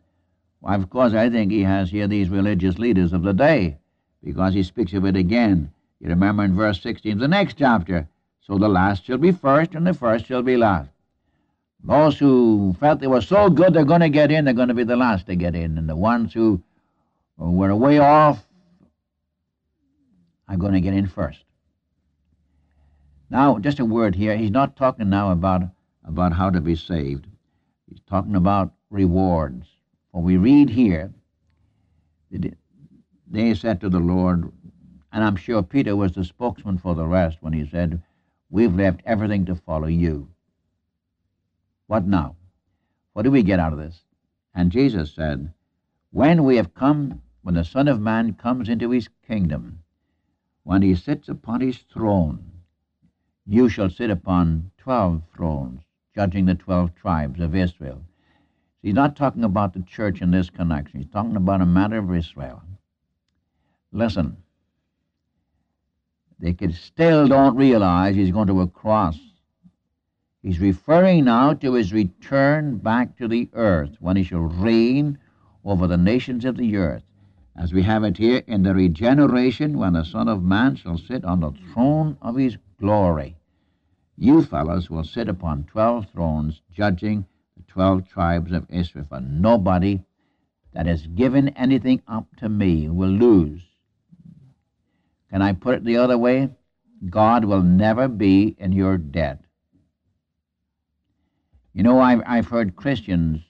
Why, 0.61 0.75
of 0.75 0.91
course, 0.91 1.13
I 1.13 1.31
think 1.31 1.53
he 1.53 1.63
has 1.63 1.91
here 1.91 2.09
these 2.09 2.29
religious 2.29 2.79
leaders 2.79 3.13
of 3.13 3.23
the 3.23 3.33
day, 3.33 3.79
because 4.23 4.55
he 4.55 4.63
speaks 4.63 4.93
of 4.93 5.05
it 5.05 5.17
again. 5.17 5.73
You 6.01 6.09
remember 6.09 6.45
in 6.45 6.57
verse 6.57 6.81
16 6.83 7.13
of 7.13 7.19
the 7.19 7.29
next 7.29 7.59
chapter. 7.59 8.09
So 8.41 8.59
the 8.59 8.69
last 8.69 9.05
shall 9.05 9.19
be 9.19 9.33
first, 9.33 9.75
and 9.75 9.87
the 9.87 9.95
first 9.95 10.27
shall 10.27 10.43
be 10.43 10.57
last. 10.57 10.91
Those 11.83 12.19
who 12.19 12.77
felt 12.81 13.01
they 13.01 13.07
were 13.07 13.21
so 13.21 13.49
good 13.49 13.73
they're 13.73 13.85
going 13.85 14.01
to 14.01 14.09
get 14.09 14.31
in, 14.31 14.45
they're 14.45 14.55
going 14.55 14.69
to 14.69 14.75
be 14.75 14.85
the 14.85 14.97
last 14.97 15.27
to 15.27 15.37
get 15.37 15.55
in. 15.55 15.79
And 15.79 15.89
the 15.89 15.97
ones 15.97 16.33
who 16.33 16.63
were 17.37 17.75
way 17.75 17.99
off 17.99 18.45
are 20.49 20.57
going 20.57 20.73
to 20.73 20.81
get 20.81 20.95
in 20.95 21.07
first. 21.07 21.45
Now, 23.31 23.59
just 23.59 23.81
a 23.81 23.85
word 23.85 24.15
here. 24.15 24.37
He's 24.37 24.51
not 24.51 24.77
talking 24.77 25.11
now 25.11 25.33
about, 25.33 25.63
about 26.05 26.33
how 26.33 26.51
to 26.51 26.61
be 26.61 26.77
saved. 26.77 27.27
He's 27.89 28.01
talking 28.09 28.37
about 28.37 28.73
rewards. 28.91 29.67
We 30.19 30.39
read 30.39 30.71
here, 30.71 31.13
they 33.31 33.55
said 33.55 33.83
to 33.83 33.91
the 33.91 34.01
Lord, 34.01 34.51
and 35.13 35.23
I'm 35.23 35.37
sure 35.37 35.63
Peter 35.63 35.95
was 35.95 36.13
the 36.13 36.25
spokesman 36.25 36.79
for 36.79 36.95
the 36.95 37.07
rest 37.07 37.37
when 37.43 37.53
he 37.53 37.69
said, 37.69 38.03
We've 38.49 38.75
left 38.75 39.03
everything 39.05 39.45
to 39.45 39.55
follow 39.55 39.89
you. 39.89 40.29
What 41.87 42.07
now? 42.07 42.37
What 43.13 43.25
do 43.25 43.31
we 43.31 43.43
get 43.43 43.61
out 43.61 43.75
of 43.75 43.79
this? 43.79 44.05
And 44.55 44.73
Jesus 44.73 45.13
said, 45.15 45.53
When 46.13 46.45
we 46.45 46.57
have 46.57 46.73
come, 46.73 47.21
when 47.43 47.55
the 47.55 47.65
Son 47.65 47.87
of 47.87 48.01
Man 48.01 48.33
comes 48.33 48.71
into 48.71 48.91
his 48.91 49.09
kingdom, 49.27 49.81
when 50.63 50.81
he 50.81 50.95
sits 50.95 51.29
upon 51.29 51.61
his 51.61 51.77
throne, 51.93 52.63
you 53.45 53.69
shall 53.69 53.91
sit 53.91 54.09
upon 54.09 54.71
twelve 54.79 55.23
thrones, 55.35 55.83
judging 56.15 56.47
the 56.47 56.55
twelve 56.55 56.95
tribes 56.95 57.39
of 57.39 57.55
Israel. 57.55 58.03
He's 58.83 58.95
not 58.95 59.17
talking 59.17 59.45
about 59.45 59.73
the 59.73 59.83
church 59.83 60.23
in 60.23 60.31
this 60.31 60.51
connection. 60.51 61.01
He's 61.01 61.11
talking 61.11 61.37
about 61.37 61.61
a 61.61 61.67
matter 61.67 61.99
of 61.99 62.15
Israel. 62.15 62.63
Listen, 63.93 64.37
they 66.39 66.53
could 66.53 66.75
still 66.75 67.27
don't 67.27 67.57
realize 67.57 68.15
he's 68.15 68.31
going 68.31 68.49
to 68.49 68.61
a 68.61 68.67
cross. 68.67 69.19
He's 70.43 70.61
referring 70.61 71.25
now 71.25 71.55
to 71.55 71.73
his 71.73 71.93
return 71.93 72.77
back 72.77 73.17
to 73.17 73.27
the 73.27 73.49
earth 73.55 73.97
when 73.99 74.17
he 74.17 74.23
shall 74.23 74.41
reign 74.41 75.19
over 75.65 75.87
the 75.87 75.97
nations 75.97 76.45
of 76.45 76.57
the 76.57 76.77
earth. 76.77 77.03
As 77.57 77.73
we 77.73 77.83
have 77.83 78.05
it 78.05 78.19
here 78.19 78.43
in 78.47 78.63
the 78.63 78.75
regeneration 78.75 79.79
when 79.79 79.95
the 79.95 80.05
Son 80.05 80.29
of 80.29 80.43
Man 80.43 80.77
shall 80.77 80.99
sit 80.99 81.25
on 81.25 81.41
the 81.41 81.53
throne 81.73 82.19
of 82.21 82.37
his 82.37 82.59
glory. 82.79 83.37
You 84.17 84.43
fellows 84.43 84.91
will 84.91 85.05
sit 85.05 85.29
upon 85.29 85.65
twelve 85.65 86.09
thrones, 86.11 86.61
judging 86.71 87.27
twelve 87.77 88.09
tribes 88.09 88.53
of 88.53 88.65
Israel. 88.71 89.05
For 89.07 89.21
nobody 89.21 90.03
that 90.73 90.87
has 90.87 91.07
given 91.07 91.51
anything 91.51 92.01
up 92.09 92.25
to 92.37 92.49
me 92.49 92.89
will 92.89 93.11
lose. 93.11 93.61
Can 95.31 95.43
I 95.43 95.53
put 95.53 95.75
it 95.75 95.85
the 95.85 95.99
other 95.99 96.17
way? 96.17 96.49
God 97.11 97.45
will 97.45 97.63
never 97.63 98.09
be 98.09 98.57
in 98.59 98.73
your 98.73 98.97
debt. 98.97 99.43
You 101.75 101.83
know, 101.83 102.01
I've, 102.01 102.23
I've 102.27 102.47
heard 102.47 102.77
Christians, 102.77 103.43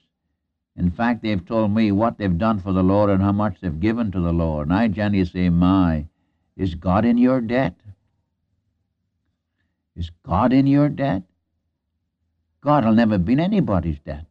in 0.75 0.91
fact, 0.91 1.23
they've 1.23 1.45
told 1.45 1.73
me 1.73 1.93
what 1.93 2.17
they've 2.17 2.37
done 2.37 2.59
for 2.59 2.73
the 2.73 2.83
Lord 2.83 3.09
and 3.09 3.23
how 3.23 3.31
much 3.31 3.61
they've 3.61 3.79
given 3.79 4.11
to 4.11 4.19
the 4.19 4.33
Lord. 4.33 4.67
And 4.67 4.75
I 4.75 4.89
generally 4.89 5.23
say, 5.23 5.47
My, 5.47 6.05
is 6.57 6.75
God 6.75 7.05
in 7.05 7.17
your 7.17 7.39
debt? 7.39 7.75
Is 9.95 10.11
God 10.25 10.51
in 10.51 10.67
your 10.67 10.89
debt? 10.89 11.23
God 12.67 12.83
will 12.83 12.95
never 12.95 13.17
be 13.17 13.31
in 13.31 13.39
anybody's 13.39 13.97
debt. 13.99 14.25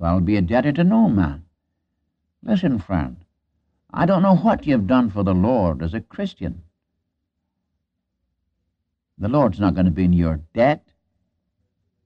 God 0.00 0.14
will 0.14 0.20
be 0.22 0.36
a 0.36 0.40
debtor 0.40 0.72
to 0.72 0.84
no 0.84 1.06
man. 1.06 1.44
Listen, 2.42 2.78
friend, 2.78 3.18
I 3.92 4.06
don't 4.06 4.22
know 4.22 4.36
what 4.36 4.66
you've 4.66 4.86
done 4.86 5.10
for 5.10 5.22
the 5.22 5.34
Lord 5.34 5.82
as 5.82 5.92
a 5.92 6.00
Christian. 6.00 6.62
The 9.18 9.28
Lord's 9.28 9.60
not 9.60 9.74
going 9.74 9.84
to 9.84 9.92
be 9.92 10.04
in 10.04 10.14
your 10.14 10.40
debt. 10.54 10.82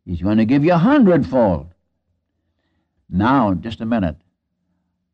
He's 0.04 0.22
going 0.22 0.38
to 0.38 0.44
give 0.44 0.64
you 0.64 0.72
a 0.72 0.78
hundredfold. 0.78 1.72
Now, 3.08 3.54
just 3.54 3.80
a 3.80 3.86
minute. 3.86 4.16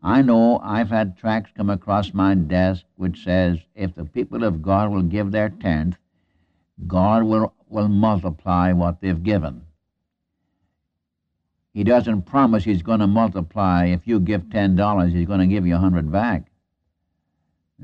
I 0.02 0.22
know 0.22 0.60
I've 0.60 0.88
had 0.88 1.18
tracts 1.18 1.52
come 1.54 1.68
across 1.68 2.14
my 2.14 2.34
desk 2.34 2.86
which 2.96 3.22
says 3.22 3.58
if 3.74 3.94
the 3.94 4.06
people 4.06 4.44
of 4.44 4.62
God 4.62 4.90
will 4.90 5.02
give 5.02 5.30
their 5.30 5.50
tenth, 5.50 5.98
God 6.86 7.24
will, 7.24 7.52
will 7.70 7.88
multiply 7.88 8.72
what 8.72 9.00
they've 9.00 9.22
given. 9.22 9.62
He 11.72 11.84
doesn't 11.84 12.22
promise 12.22 12.64
he's 12.64 12.82
going 12.82 13.00
to 13.00 13.06
multiply. 13.06 13.86
If 13.86 14.06
you 14.06 14.18
give 14.18 14.42
$10, 14.42 15.12
he's 15.12 15.26
going 15.26 15.40
to 15.40 15.46
give 15.46 15.66
you 15.66 15.74
a 15.74 15.80
100 15.80 16.10
back. 16.10 16.50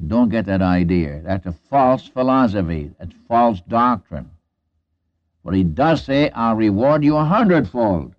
Don't 0.07 0.29
get 0.29 0.47
that 0.47 0.61
idea. 0.61 1.23
That's 1.25 1.47
a 1.47 1.53
false 1.71 2.07
philosophy. 2.07 2.91
That's 2.99 3.15
false 3.29 3.61
doctrine. 3.67 4.31
But 5.45 5.55
he 5.55 5.63
does 5.63 6.05
say, 6.05 6.31
I'll 6.31 6.57
reward 6.57 7.05
you 7.05 7.17
a 7.17 7.25
hundredfold. 7.25 8.15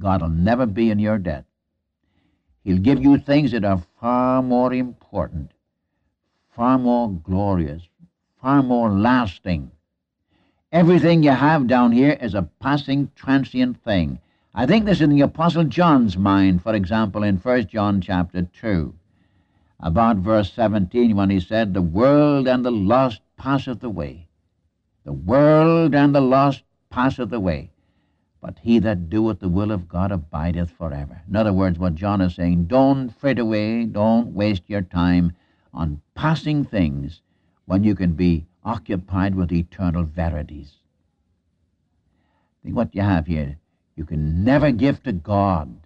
God 0.00 0.22
will 0.22 0.28
never 0.28 0.66
be 0.66 0.90
in 0.90 0.98
your 0.98 1.18
debt. 1.18 1.46
He'll 2.62 2.78
give 2.78 3.02
you 3.02 3.18
things 3.18 3.52
that 3.52 3.64
are 3.64 3.82
far 3.98 4.42
more 4.42 4.72
important 4.72 5.50
far 6.58 6.76
more 6.76 7.08
glorious, 7.22 7.82
far 8.40 8.62
more 8.62 8.90
lasting. 8.90 9.70
Everything 10.70 11.22
you 11.22 11.30
have 11.30 11.66
down 11.66 11.92
here 11.92 12.16
is 12.20 12.34
a 12.34 12.48
passing, 12.60 13.10
transient 13.16 13.82
thing. 13.82 14.20
I 14.54 14.66
think 14.66 14.84
this 14.84 14.98
is 14.98 15.02
in 15.02 15.10
the 15.10 15.22
Apostle 15.22 15.64
John's 15.64 16.16
mind, 16.16 16.62
for 16.62 16.74
example, 16.74 17.22
in 17.22 17.36
1 17.36 17.66
John 17.66 18.00
chapter 18.00 18.42
2, 18.42 18.94
about 19.80 20.18
verse 20.18 20.52
17, 20.52 21.16
when 21.16 21.30
he 21.30 21.40
said, 21.40 21.74
The 21.74 21.82
world 21.82 22.46
and 22.46 22.64
the 22.64 22.70
lust 22.70 23.22
passeth 23.36 23.82
away. 23.82 24.28
The 25.04 25.12
world 25.12 25.94
and 25.94 26.14
the 26.14 26.20
lust 26.20 26.62
passeth 26.90 27.32
away. 27.32 27.70
But 28.40 28.58
he 28.62 28.78
that 28.80 29.10
doeth 29.10 29.40
the 29.40 29.48
will 29.48 29.72
of 29.72 29.88
God 29.88 30.12
abideth 30.12 30.70
forever. 30.70 31.22
In 31.28 31.34
other 31.34 31.52
words, 31.52 31.78
what 31.78 31.96
John 31.96 32.20
is 32.20 32.36
saying, 32.36 32.66
don't 32.66 33.10
fret 33.10 33.38
away, 33.38 33.84
don't 33.84 34.34
waste 34.34 34.62
your 34.68 34.82
time 34.82 35.32
on 35.72 36.02
passing 36.14 36.64
things 36.64 37.20
when 37.68 37.84
you 37.84 37.94
can 37.94 38.12
be 38.14 38.46
occupied 38.64 39.34
with 39.34 39.52
eternal 39.52 40.02
verities. 40.02 40.72
Think 42.64 42.74
what 42.74 42.94
you 42.94 43.02
have 43.02 43.26
here. 43.26 43.58
You 43.94 44.06
can 44.06 44.42
never 44.42 44.72
give 44.72 45.02
to 45.02 45.12
God 45.12 45.76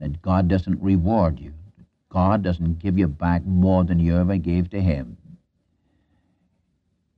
that 0.00 0.22
God 0.22 0.48
doesn't 0.48 0.82
reward 0.82 1.38
you. 1.38 1.52
God 2.08 2.42
doesn't 2.42 2.78
give 2.78 2.98
you 2.98 3.06
back 3.06 3.44
more 3.44 3.84
than 3.84 4.00
you 4.00 4.16
ever 4.16 4.38
gave 4.38 4.70
to 4.70 4.80
Him. 4.80 5.18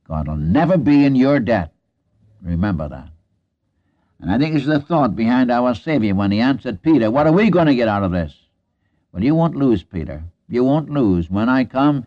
God 0.05 0.27
will 0.27 0.35
never 0.35 0.77
be 0.77 1.05
in 1.05 1.15
your 1.15 1.39
debt. 1.39 1.71
Remember 2.41 2.89
that. 2.89 3.07
And 4.19 4.29
I 4.29 4.37
think 4.37 4.55
it's 4.55 4.65
the 4.65 4.81
thought 4.81 5.15
behind 5.15 5.49
our 5.49 5.73
Savior 5.75 6.13
when 6.13 6.31
he 6.31 6.41
answered 6.41 6.81
Peter, 6.81 7.09
What 7.09 7.25
are 7.25 7.31
we 7.31 7.49
going 7.49 7.67
to 7.67 7.75
get 7.75 7.87
out 7.87 8.03
of 8.03 8.11
this? 8.11 8.35
Well, 9.13 9.23
you 9.23 9.33
won't 9.33 9.55
lose, 9.55 9.81
Peter 9.81 10.25
you 10.49 10.63
won't 10.63 10.89
lose. 10.89 11.29
When 11.29 11.47
I 11.47 11.63
come 11.63 12.05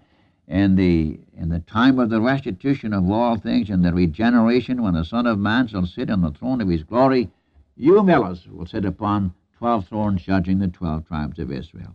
in 0.48 0.76
the 0.76 1.20
in 1.36 1.48
the 1.48 1.60
time 1.60 1.98
of 1.98 2.10
the 2.10 2.20
restitution 2.20 2.92
of 2.92 3.10
all 3.10 3.36
things 3.36 3.70
and 3.70 3.84
the 3.84 3.92
regeneration, 3.92 4.82
when 4.82 4.94
the 4.94 5.04
Son 5.04 5.26
of 5.26 5.38
Man 5.38 5.66
shall 5.66 5.86
sit 5.86 6.10
on 6.10 6.20
the 6.20 6.30
throne 6.30 6.60
of 6.60 6.68
his 6.68 6.82
glory, 6.82 7.30
you 7.76 8.02
millers 8.02 8.46
will 8.48 8.66
sit 8.66 8.84
upon 8.84 9.32
twelve 9.56 9.86
thrones 9.86 10.22
judging 10.22 10.58
the 10.58 10.68
twelve 10.68 11.06
tribes 11.06 11.38
of 11.38 11.50
Israel. 11.50 11.94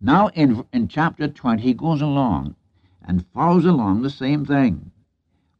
Now 0.00 0.28
in 0.28 0.64
in 0.72 0.88
chapter 0.88 1.26
twenty 1.28 1.62
he 1.62 1.74
goes 1.74 2.00
along 2.02 2.54
and 3.06 3.26
follows 3.34 3.64
along 3.64 4.02
the 4.02 4.10
same 4.10 4.44
thing. 4.44 4.90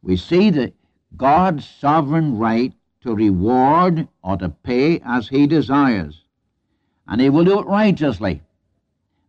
We 0.01 0.15
see 0.15 0.49
that 0.51 0.73
God's 1.15 1.67
sovereign 1.67 2.37
right 2.37 2.73
to 3.01 3.15
reward 3.15 4.07
or 4.23 4.37
to 4.37 4.49
pay 4.49 4.99
as 5.03 5.27
he 5.27 5.47
desires. 5.47 6.23
And 7.07 7.21
he 7.21 7.29
will 7.29 7.45
do 7.45 7.59
it 7.59 7.65
righteously. 7.65 8.41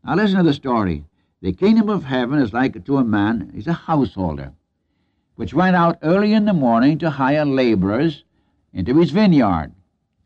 Now 0.04 0.16
listen 0.16 0.38
to 0.38 0.42
the 0.42 0.52
story. 0.52 1.04
The 1.40 1.52
kingdom 1.52 1.88
of 1.88 2.04
heaven 2.04 2.40
is 2.40 2.52
like 2.52 2.84
to 2.84 2.96
a 2.96 3.04
man, 3.04 3.52
he's 3.54 3.66
a 3.66 3.72
householder, 3.72 4.52
which 5.36 5.54
went 5.54 5.76
out 5.76 5.98
early 6.02 6.32
in 6.32 6.44
the 6.44 6.52
morning 6.52 6.98
to 6.98 7.10
hire 7.10 7.44
laborers 7.44 8.24
into 8.72 8.96
his 8.98 9.10
vineyard. 9.10 9.72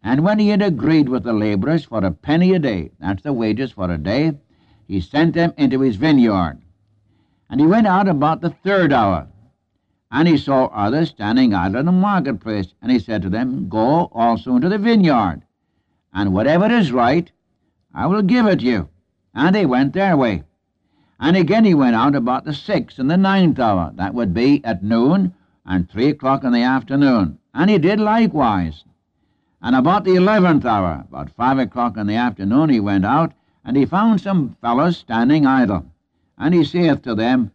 And 0.02 0.24
when 0.24 0.38
he 0.38 0.48
had 0.48 0.62
agreed 0.62 1.08
with 1.08 1.24
the 1.24 1.32
laborers 1.32 1.84
for 1.84 2.04
a 2.04 2.10
penny 2.10 2.54
a 2.54 2.58
day, 2.58 2.92
that's 2.98 3.22
the 3.22 3.32
wages 3.32 3.72
for 3.72 3.90
a 3.90 3.98
day, 3.98 4.38
he 4.88 5.00
sent 5.00 5.34
them 5.34 5.52
into 5.56 5.80
his 5.80 5.96
vineyard. 5.96 6.60
And 7.50 7.60
he 7.60 7.66
went 7.66 7.86
out 7.86 8.08
about 8.08 8.40
the 8.40 8.50
third 8.50 8.92
hour. 8.92 9.28
And 10.10 10.26
he 10.26 10.36
saw 10.38 10.66
others 10.66 11.10
standing 11.10 11.54
idle 11.54 11.80
in 11.80 11.86
the 11.86 11.92
marketplace. 11.92 12.74
And 12.82 12.90
he 12.90 12.98
said 12.98 13.22
to 13.22 13.30
them, 13.30 13.68
Go 13.68 14.10
also 14.12 14.56
into 14.56 14.68
the 14.68 14.78
vineyard, 14.78 15.42
and 16.12 16.32
whatever 16.32 16.70
is 16.70 16.92
right, 16.92 17.30
I 17.94 18.06
will 18.06 18.22
give 18.22 18.46
it 18.46 18.60
you 18.60 18.88
and 19.34 19.54
they 19.54 19.66
went 19.66 19.92
their 19.92 20.16
way. 20.16 20.44
And 21.20 21.36
again 21.36 21.64
he 21.64 21.74
went 21.74 21.96
out 21.96 22.14
about 22.14 22.44
the 22.44 22.54
sixth 22.54 22.98
and 22.98 23.10
the 23.10 23.16
ninth 23.16 23.58
hour, 23.58 23.92
that 23.96 24.14
would 24.14 24.34
be 24.34 24.64
at 24.64 24.82
noon 24.82 25.34
and 25.64 25.88
three 25.88 26.08
o'clock 26.08 26.44
in 26.44 26.52
the 26.52 26.62
afternoon. 26.62 27.38
And 27.54 27.70
he 27.70 27.78
did 27.78 28.00
likewise. 28.00 28.84
And 29.60 29.76
about 29.76 30.04
the 30.04 30.16
eleventh 30.16 30.64
hour, 30.64 31.04
about 31.08 31.30
five 31.30 31.58
o'clock 31.58 31.96
in 31.96 32.08
the 32.08 32.16
afternoon, 32.16 32.68
he 32.68 32.80
went 32.80 33.04
out, 33.04 33.32
and 33.64 33.76
he 33.76 33.86
found 33.86 34.20
some 34.20 34.56
fellows 34.60 34.96
standing 34.96 35.46
idle. 35.46 35.86
And 36.36 36.52
he 36.52 36.64
saith 36.64 37.02
to 37.02 37.14
them, 37.14 37.52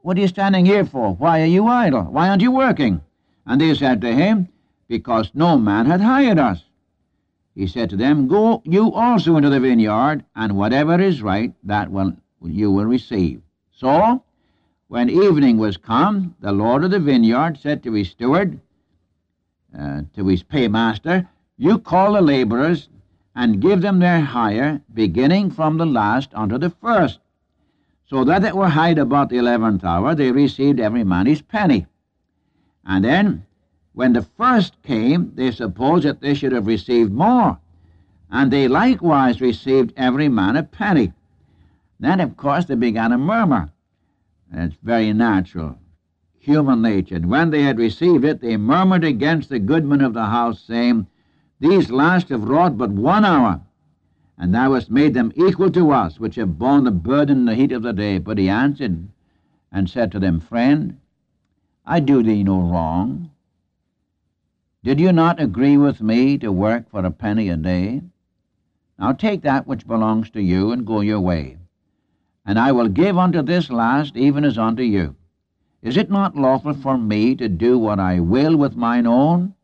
What 0.00 0.16
are 0.16 0.20
you 0.20 0.28
standing 0.28 0.64
here 0.64 0.86
for? 0.86 1.14
Why 1.14 1.42
are 1.42 1.46
you 1.46 1.66
idle? 1.66 2.04
Why 2.04 2.30
aren't 2.30 2.40
you 2.40 2.50
working? 2.50 3.02
And 3.46 3.60
they 3.60 3.74
said 3.74 4.00
to 4.00 4.14
him, 4.14 4.48
Because 4.88 5.30
no 5.34 5.58
man 5.58 5.84
had 5.84 6.00
hired 6.00 6.38
us. 6.38 6.64
He 7.58 7.66
said 7.66 7.90
to 7.90 7.96
them, 7.96 8.28
Go 8.28 8.62
you 8.64 8.92
also 8.92 9.36
into 9.36 9.50
the 9.50 9.58
vineyard, 9.58 10.24
and 10.36 10.56
whatever 10.56 11.00
is 11.00 11.22
right, 11.22 11.52
that 11.64 11.90
will 11.90 12.12
you 12.40 12.70
will 12.70 12.84
receive. 12.84 13.42
So, 13.72 14.22
when 14.86 15.10
evening 15.10 15.58
was 15.58 15.76
come, 15.76 16.36
the 16.38 16.52
Lord 16.52 16.84
of 16.84 16.92
the 16.92 17.00
vineyard 17.00 17.58
said 17.58 17.82
to 17.82 17.94
his 17.94 18.10
steward, 18.10 18.60
uh, 19.76 20.02
to 20.14 20.28
his 20.28 20.44
paymaster, 20.44 21.28
You 21.56 21.80
call 21.80 22.12
the 22.12 22.20
laborers 22.20 22.88
and 23.34 23.60
give 23.60 23.80
them 23.80 23.98
their 23.98 24.20
hire, 24.20 24.80
beginning 24.94 25.50
from 25.50 25.78
the 25.78 25.86
last 25.86 26.32
unto 26.34 26.58
the 26.58 26.70
first. 26.70 27.18
So 28.06 28.22
that 28.22 28.44
it 28.44 28.54
were 28.56 28.68
hired 28.68 28.98
about 28.98 29.30
the 29.30 29.38
eleventh 29.38 29.82
hour, 29.82 30.14
they 30.14 30.30
received 30.30 30.78
every 30.78 31.02
man 31.02 31.26
his 31.26 31.42
penny. 31.42 31.88
And 32.84 33.04
then, 33.04 33.46
when 33.98 34.12
the 34.12 34.22
first 34.22 34.80
came, 34.84 35.32
they 35.34 35.50
supposed 35.50 36.04
that 36.04 36.20
they 36.20 36.32
should 36.32 36.52
have 36.52 36.68
received 36.68 37.12
more. 37.12 37.58
And 38.30 38.48
they 38.48 38.68
likewise 38.68 39.40
received 39.40 39.92
every 39.96 40.28
man 40.28 40.54
a 40.54 40.62
penny. 40.62 41.12
Then, 41.98 42.20
of 42.20 42.36
course, 42.36 42.66
they 42.66 42.76
began 42.76 43.10
to 43.10 43.18
murmur. 43.18 43.72
It's 44.52 44.76
very 44.84 45.12
natural, 45.12 45.78
human 46.38 46.80
nature. 46.80 47.16
And 47.16 47.28
when 47.28 47.50
they 47.50 47.62
had 47.62 47.76
received 47.76 48.24
it, 48.24 48.40
they 48.40 48.56
murmured 48.56 49.02
against 49.02 49.48
the 49.48 49.58
goodman 49.58 50.00
of 50.00 50.14
the 50.14 50.26
house, 50.26 50.62
saying, 50.62 51.08
These 51.58 51.90
last 51.90 52.28
have 52.28 52.44
wrought 52.44 52.78
but 52.78 52.90
one 52.90 53.24
hour, 53.24 53.62
and 54.38 54.54
thou 54.54 54.74
hast 54.74 54.92
made 54.92 55.12
them 55.12 55.32
equal 55.34 55.72
to 55.72 55.90
us, 55.90 56.20
which 56.20 56.36
have 56.36 56.56
borne 56.56 56.84
the 56.84 56.92
burden 56.92 57.38
in 57.38 57.44
the 57.46 57.56
heat 57.56 57.72
of 57.72 57.82
the 57.82 57.92
day. 57.92 58.18
But 58.18 58.38
he 58.38 58.48
answered 58.48 59.08
and 59.72 59.90
said 59.90 60.12
to 60.12 60.20
them, 60.20 60.38
Friend, 60.38 61.00
I 61.84 61.98
do 61.98 62.22
thee 62.22 62.44
no 62.44 62.60
wrong. 62.60 63.30
Did 64.84 65.00
you 65.00 65.12
not 65.12 65.40
agree 65.40 65.76
with 65.76 66.00
me 66.00 66.38
to 66.38 66.52
work 66.52 66.88
for 66.88 67.04
a 67.04 67.10
penny 67.10 67.48
a 67.48 67.56
day? 67.56 68.02
Now 68.98 69.12
take 69.12 69.42
that 69.42 69.66
which 69.66 69.86
belongs 69.86 70.30
to 70.30 70.42
you 70.42 70.70
and 70.70 70.86
go 70.86 71.00
your 71.00 71.20
way. 71.20 71.58
And 72.46 72.58
I 72.58 72.72
will 72.72 72.88
give 72.88 73.18
unto 73.18 73.42
this 73.42 73.70
last 73.70 74.16
even 74.16 74.44
as 74.44 74.56
unto 74.56 74.82
you. 74.82 75.16
Is 75.82 75.96
it 75.96 76.10
not 76.10 76.36
lawful 76.36 76.74
for 76.74 76.96
me 76.96 77.34
to 77.36 77.48
do 77.48 77.78
what 77.78 77.98
I 77.98 78.20
will 78.20 78.56
with 78.56 78.76
mine 78.76 79.06
own? 79.06 79.54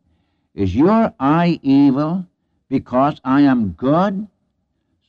Is 0.53 0.75
your 0.75 1.13
eye 1.19 1.59
evil 1.61 2.25
because 2.69 3.19
I 3.23 3.41
am 3.41 3.71
good? 3.71 4.27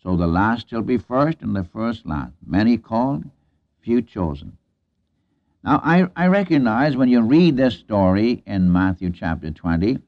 So 0.03 0.17
the 0.17 0.27
last 0.27 0.71
shall 0.71 0.83
be 0.83 0.99
first, 0.99 1.43
and 1.43 1.55
the 1.55 1.65
first 1.65 2.07
last. 2.07 2.33
Many 2.47 2.79
called, 2.79 3.25
few 3.81 4.03
chosen. 4.03 4.57
Now, 5.67 5.81
I, 5.83 6.07
I 6.15 6.29
recognize 6.29 6.97
when 6.97 7.09
you 7.09 7.21
read 7.23 7.57
this 7.57 7.75
story 7.75 8.45
in 8.47 8.73
Matthew 8.73 9.11
chapter 9.11 9.51
20, 9.51 9.91
it 9.91 10.01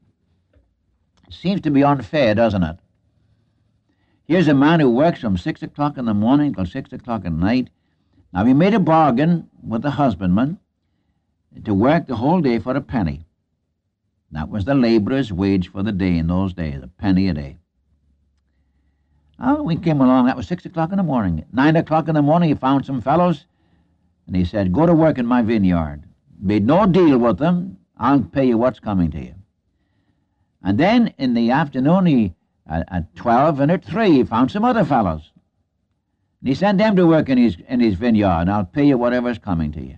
seems 1.29 1.59
to 1.61 1.69
be 1.69 1.83
unfair, 1.83 2.33
doesn't 2.33 2.63
it? 2.63 2.77
Here's 4.25 4.47
a 4.47 4.53
man 4.53 4.79
who 4.79 4.89
works 4.89 5.19
from 5.19 5.37
6 5.37 5.61
o'clock 5.61 5.97
in 5.97 6.05
the 6.05 6.13
morning 6.13 6.53
till 6.53 6.65
6 6.65 6.93
o'clock 6.93 7.25
at 7.25 7.33
night. 7.33 7.69
Now, 8.31 8.45
he 8.45 8.53
made 8.53 8.73
a 8.73 8.79
bargain 8.79 9.49
with 9.61 9.81
the 9.81 9.91
husbandman 9.91 10.59
to 11.65 11.73
work 11.73 12.07
the 12.07 12.15
whole 12.15 12.39
day 12.39 12.59
for 12.59 12.73
a 12.73 12.81
penny. 12.81 13.25
That 14.31 14.47
was 14.47 14.63
the 14.63 14.75
laborer's 14.75 15.33
wage 15.33 15.67
for 15.67 15.83
the 15.83 15.91
day 15.91 16.17
in 16.17 16.27
those 16.27 16.53
days, 16.53 16.81
a 16.81 16.87
penny 16.87 17.27
a 17.27 17.33
day. 17.33 17.57
Oh, 19.41 19.63
we 19.63 19.75
came 19.75 19.99
along, 19.99 20.27
that 20.27 20.37
was 20.37 20.47
6 20.47 20.65
o'clock 20.67 20.91
in 20.91 20.97
the 20.97 21.03
morning. 21.03 21.43
9 21.51 21.75
o'clock 21.75 22.07
in 22.07 22.15
the 22.15 22.21
morning, 22.21 22.47
he 22.47 22.55
found 22.55 22.85
some 22.85 23.01
fellows 23.01 23.45
and 24.29 24.35
he 24.35 24.45
said, 24.45 24.71
Go 24.71 24.85
to 24.85 24.93
work 24.93 25.17
in 25.17 25.25
my 25.25 25.41
vineyard. 25.41 26.03
Made 26.39 26.63
no 26.63 26.85
deal 26.85 27.17
with 27.17 27.39
them. 27.39 27.77
I'll 27.97 28.21
pay 28.21 28.45
you 28.45 28.59
what's 28.59 28.79
coming 28.79 29.09
to 29.09 29.19
you. 29.19 29.33
And 30.63 30.77
then 30.77 31.15
in 31.17 31.33
the 31.33 31.49
afternoon, 31.49 32.05
he, 32.05 32.35
at, 32.67 32.87
at 32.91 33.15
12 33.15 33.59
and 33.59 33.71
at 33.71 33.83
3, 33.83 34.11
he 34.11 34.23
found 34.23 34.51
some 34.51 34.63
other 34.63 34.85
fellows. 34.85 35.31
And 36.41 36.49
he 36.49 36.53
sent 36.53 36.77
them 36.77 36.95
to 36.95 37.07
work 37.07 37.27
in 37.27 37.39
his, 37.39 37.57
in 37.67 37.79
his 37.79 37.95
vineyard, 37.95 38.41
and 38.41 38.51
I'll 38.51 38.65
pay 38.65 38.85
you 38.85 38.99
whatever's 38.99 39.39
coming 39.39 39.71
to 39.71 39.81
you. 39.81 39.97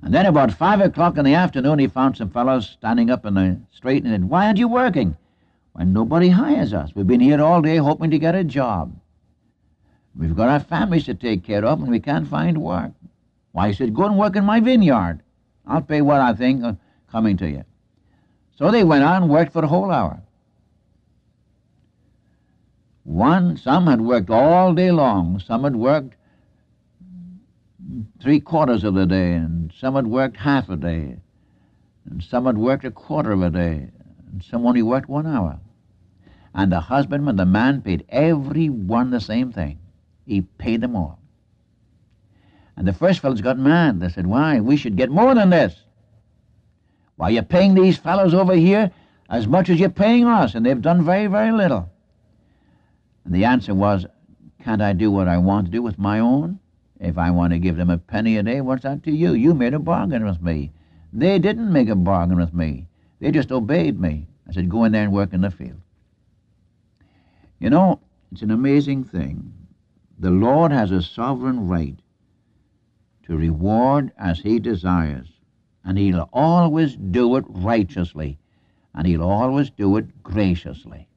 And 0.00 0.14
then 0.14 0.24
about 0.24 0.54
5 0.54 0.80
o'clock 0.80 1.18
in 1.18 1.26
the 1.26 1.34
afternoon, 1.34 1.80
he 1.80 1.88
found 1.88 2.16
some 2.16 2.30
fellows 2.30 2.70
standing 2.70 3.10
up 3.10 3.26
in 3.26 3.34
the 3.34 3.60
street 3.70 4.04
and 4.04 4.14
said, 4.14 4.24
Why 4.24 4.46
aren't 4.46 4.58
you 4.58 4.68
working? 4.68 5.14
When 5.74 5.92
nobody 5.92 6.30
hires 6.30 6.72
us. 6.72 6.92
We've 6.94 7.06
been 7.06 7.20
here 7.20 7.42
all 7.42 7.60
day 7.60 7.76
hoping 7.76 8.12
to 8.12 8.18
get 8.18 8.34
a 8.34 8.44
job. 8.44 8.96
We've 10.16 10.36
got 10.36 10.48
our 10.48 10.60
families 10.60 11.04
to 11.06 11.14
take 11.14 11.44
care 11.44 11.64
of, 11.64 11.80
and 11.80 11.90
we 11.90 12.00
can't 12.00 12.28
find 12.28 12.58
work. 12.58 12.92
Why, 13.52 13.68
he 13.68 13.74
said, 13.74 13.94
go 13.94 14.04
and 14.04 14.18
work 14.18 14.36
in 14.36 14.44
my 14.44 14.60
vineyard. 14.60 15.20
I'll 15.66 15.82
pay 15.82 16.02
what 16.02 16.20
I 16.20 16.34
think 16.34 16.62
coming 17.10 17.36
to 17.38 17.48
you. 17.48 17.64
So 18.56 18.70
they 18.70 18.84
went 18.84 19.04
on 19.04 19.22
and 19.22 19.30
worked 19.30 19.52
for 19.52 19.64
a 19.64 19.68
whole 19.68 19.90
hour. 19.90 20.20
One, 23.02 23.56
some 23.56 23.86
had 23.86 24.00
worked 24.00 24.30
all 24.30 24.72
day 24.74 24.90
long. 24.90 25.38
Some 25.38 25.64
had 25.64 25.76
worked 25.76 26.14
three 28.20 28.40
quarters 28.40 28.84
of 28.84 28.94
the 28.94 29.06
day, 29.06 29.32
and 29.34 29.72
some 29.78 29.94
had 29.94 30.06
worked 30.06 30.36
half 30.36 30.68
a 30.68 30.76
day, 30.76 31.16
and 32.08 32.22
some 32.22 32.46
had 32.46 32.56
worked 32.56 32.84
a 32.84 32.90
quarter 32.90 33.32
of 33.32 33.42
a 33.42 33.50
day, 33.50 33.90
and 34.30 34.42
some 34.42 34.66
only 34.66 34.82
worked 34.82 35.08
one 35.08 35.26
hour. 35.26 35.58
And 36.54 36.72
the 36.72 36.80
husbandman, 36.80 37.36
the 37.36 37.44
man, 37.44 37.82
paid 37.82 38.04
every 38.08 38.68
one 38.68 39.10
the 39.10 39.20
same 39.20 39.52
thing. 39.52 39.78
He 40.26 40.42
paid 40.42 40.80
them 40.80 40.96
all. 40.96 41.18
And 42.76 42.88
the 42.88 42.92
first 42.92 43.20
fellows 43.20 43.40
got 43.40 43.58
mad. 43.58 44.00
They 44.00 44.08
said, 44.08 44.26
Why? 44.26 44.60
We 44.60 44.76
should 44.76 44.96
get 44.96 45.10
more 45.10 45.34
than 45.34 45.50
this. 45.50 45.76
Why, 47.16 47.28
you're 47.28 47.42
paying 47.42 47.74
these 47.74 47.96
fellows 47.96 48.34
over 48.34 48.54
here 48.54 48.90
as 49.30 49.46
much 49.46 49.70
as 49.70 49.78
you're 49.78 49.90
paying 49.90 50.26
us, 50.26 50.54
and 50.54 50.66
they've 50.66 50.80
done 50.80 51.04
very, 51.04 51.26
very 51.26 51.52
little. 51.52 51.88
And 53.24 53.34
the 53.34 53.44
answer 53.44 53.74
was, 53.74 54.06
Can't 54.62 54.82
I 54.82 54.92
do 54.92 55.10
what 55.10 55.28
I 55.28 55.38
want 55.38 55.66
to 55.66 55.72
do 55.72 55.82
with 55.82 55.98
my 55.98 56.18
own? 56.18 56.58
If 57.00 57.18
I 57.18 57.30
want 57.30 57.52
to 57.52 57.58
give 57.58 57.76
them 57.76 57.90
a 57.90 57.98
penny 57.98 58.36
a 58.36 58.42
day, 58.42 58.60
what's 58.60 58.82
that 58.82 59.02
to 59.04 59.12
you? 59.12 59.34
You 59.34 59.54
made 59.54 59.74
a 59.74 59.78
bargain 59.78 60.24
with 60.24 60.40
me. 60.40 60.72
They 61.12 61.38
didn't 61.38 61.72
make 61.72 61.88
a 61.88 61.94
bargain 61.94 62.38
with 62.38 62.54
me. 62.54 62.88
They 63.20 63.30
just 63.30 63.52
obeyed 63.52 64.00
me. 64.00 64.26
I 64.48 64.52
said, 64.52 64.68
Go 64.68 64.84
in 64.84 64.92
there 64.92 65.04
and 65.04 65.12
work 65.12 65.32
in 65.32 65.40
the 65.40 65.50
field. 65.50 65.80
You 67.60 67.70
know, 67.70 68.00
it's 68.32 68.42
an 68.42 68.50
amazing 68.50 69.04
thing. 69.04 69.52
The 70.18 70.30
Lord 70.30 70.72
has 70.72 70.90
a 70.90 71.02
sovereign 71.02 71.68
right 71.68 71.98
to 73.24 73.36
reward 73.36 74.12
as 74.18 74.38
he 74.40 74.58
desires, 74.58 75.28
and 75.84 75.98
he'll 75.98 76.28
always 76.32 76.96
do 76.96 77.36
it 77.36 77.44
righteously, 77.48 78.38
and 78.94 79.06
he'll 79.06 79.22
always 79.22 79.70
do 79.70 79.96
it 79.96 80.22
graciously. 80.22 81.08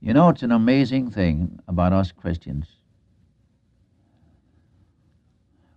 You 0.00 0.12
know, 0.12 0.28
it's 0.28 0.42
an 0.42 0.52
amazing 0.52 1.10
thing 1.10 1.58
about 1.66 1.92
us 1.92 2.12
Christians. 2.12 2.66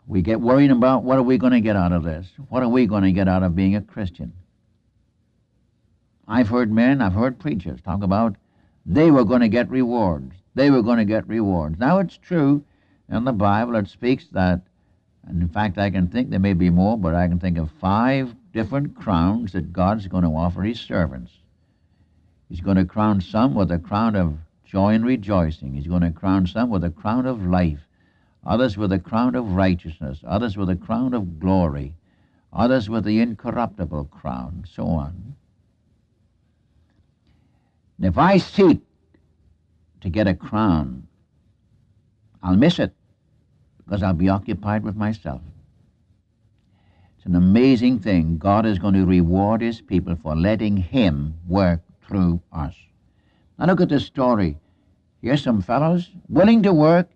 We 0.05 0.21
get 0.21 0.41
worried 0.41 0.71
about 0.71 1.03
what 1.03 1.17
are 1.17 1.23
we 1.23 1.37
going 1.37 1.53
to 1.53 1.61
get 1.61 1.75
out 1.75 1.91
of 1.91 2.03
this? 2.03 2.27
What 2.49 2.63
are 2.63 2.69
we 2.69 2.85
going 2.85 3.03
to 3.03 3.11
get 3.11 3.27
out 3.27 3.43
of 3.43 3.55
being 3.55 3.75
a 3.75 3.81
Christian? 3.81 4.33
I've 6.27 6.49
heard 6.49 6.71
men, 6.71 7.01
I've 7.01 7.13
heard 7.13 7.39
preachers 7.39 7.79
talk 7.81 8.03
about 8.03 8.35
they 8.85 9.11
were 9.11 9.25
going 9.25 9.41
to 9.41 9.49
get 9.49 9.69
rewards. 9.69 10.33
They 10.57 10.71
were 10.71 10.81
going 10.81 10.97
to 10.97 11.05
get 11.05 11.27
rewards. 11.27 11.77
Now, 11.77 11.99
it's 11.99 12.17
true 12.17 12.63
in 13.09 13.25
the 13.25 13.31
Bible, 13.31 13.75
it 13.75 13.87
speaks 13.89 14.25
that, 14.31 14.61
and 15.27 15.39
in 15.39 15.49
fact, 15.49 15.77
I 15.77 15.91
can 15.91 16.07
think 16.07 16.31
there 16.31 16.39
may 16.39 16.53
be 16.53 16.71
more, 16.71 16.97
but 16.97 17.13
I 17.13 17.27
can 17.27 17.37
think 17.37 17.59
of 17.59 17.69
five 17.79 18.33
different 18.53 18.95
crowns 18.95 19.51
that 19.51 19.71
God's 19.71 20.07
going 20.07 20.23
to 20.23 20.31
offer 20.31 20.63
his 20.63 20.79
servants. 20.79 21.31
He's 22.49 22.61
going 22.61 22.77
to 22.77 22.85
crown 22.85 23.21
some 23.21 23.53
with 23.53 23.71
a 23.71 23.77
crown 23.77 24.15
of 24.15 24.35
joy 24.65 24.95
and 24.95 25.05
rejoicing. 25.05 25.75
He's 25.75 25.85
going 25.85 26.01
to 26.01 26.09
crown 26.09 26.47
some 26.47 26.71
with 26.71 26.83
a 26.83 26.89
crown 26.89 27.27
of 27.27 27.45
life, 27.45 27.87
others 28.43 28.77
with 28.77 28.91
a 28.91 28.99
crown 28.99 29.35
of 29.35 29.51
righteousness, 29.51 30.23
others 30.25 30.57
with 30.57 30.71
a 30.71 30.75
crown 30.75 31.13
of 31.13 31.39
glory, 31.39 31.93
others 32.51 32.89
with 32.89 33.03
the 33.03 33.19
incorruptible 33.19 34.05
crown, 34.05 34.65
so 34.67 34.87
on. 34.87 35.35
And 37.97 38.07
if 38.07 38.17
I 38.17 38.39
seek 38.39 38.81
to 40.07 40.11
get 40.11 40.27
a 40.27 40.33
crown, 40.33 41.05
I'll 42.41 42.55
miss 42.55 42.79
it 42.79 42.93
because 43.77 44.01
I'll 44.01 44.13
be 44.13 44.29
occupied 44.29 44.83
with 44.83 44.95
myself. 44.95 45.41
It's 47.17 47.25
an 47.25 47.35
amazing 47.35 47.99
thing. 47.99 48.37
God 48.37 48.65
is 48.65 48.79
going 48.79 48.93
to 48.93 49.05
reward 49.05 49.61
his 49.61 49.81
people 49.81 50.15
for 50.15 50.33
letting 50.33 50.77
him 50.77 51.35
work 51.45 51.81
through 52.07 52.41
us. 52.53 52.73
Now 53.59 53.65
look 53.65 53.81
at 53.81 53.89
this 53.89 54.05
story. 54.05 54.57
Here's 55.21 55.43
some 55.43 55.61
fellows 55.61 56.09
willing 56.29 56.63
to 56.63 56.73
work, 56.73 57.09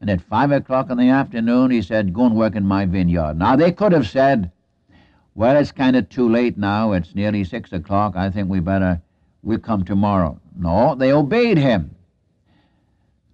and 0.00 0.08
at 0.08 0.20
five 0.20 0.52
o'clock 0.52 0.88
in 0.90 0.98
the 0.98 1.08
afternoon 1.08 1.72
he 1.72 1.82
said, 1.82 2.14
Go 2.14 2.26
and 2.26 2.36
work 2.36 2.54
in 2.54 2.64
my 2.64 2.84
vineyard. 2.84 3.34
Now 3.34 3.56
they 3.56 3.72
could 3.72 3.90
have 3.90 4.06
said, 4.06 4.52
Well, 5.34 5.56
it's 5.56 5.72
kind 5.72 5.96
of 5.96 6.08
too 6.08 6.28
late 6.28 6.56
now. 6.56 6.92
It's 6.92 7.14
nearly 7.14 7.42
six 7.42 7.72
o'clock. 7.72 8.14
I 8.14 8.30
think 8.30 8.48
we 8.48 8.60
better 8.60 9.00
we'll 9.42 9.58
come 9.58 9.84
tomorrow. 9.84 10.40
No, 10.56 10.94
they 10.94 11.12
obeyed 11.12 11.58
him. 11.58 11.95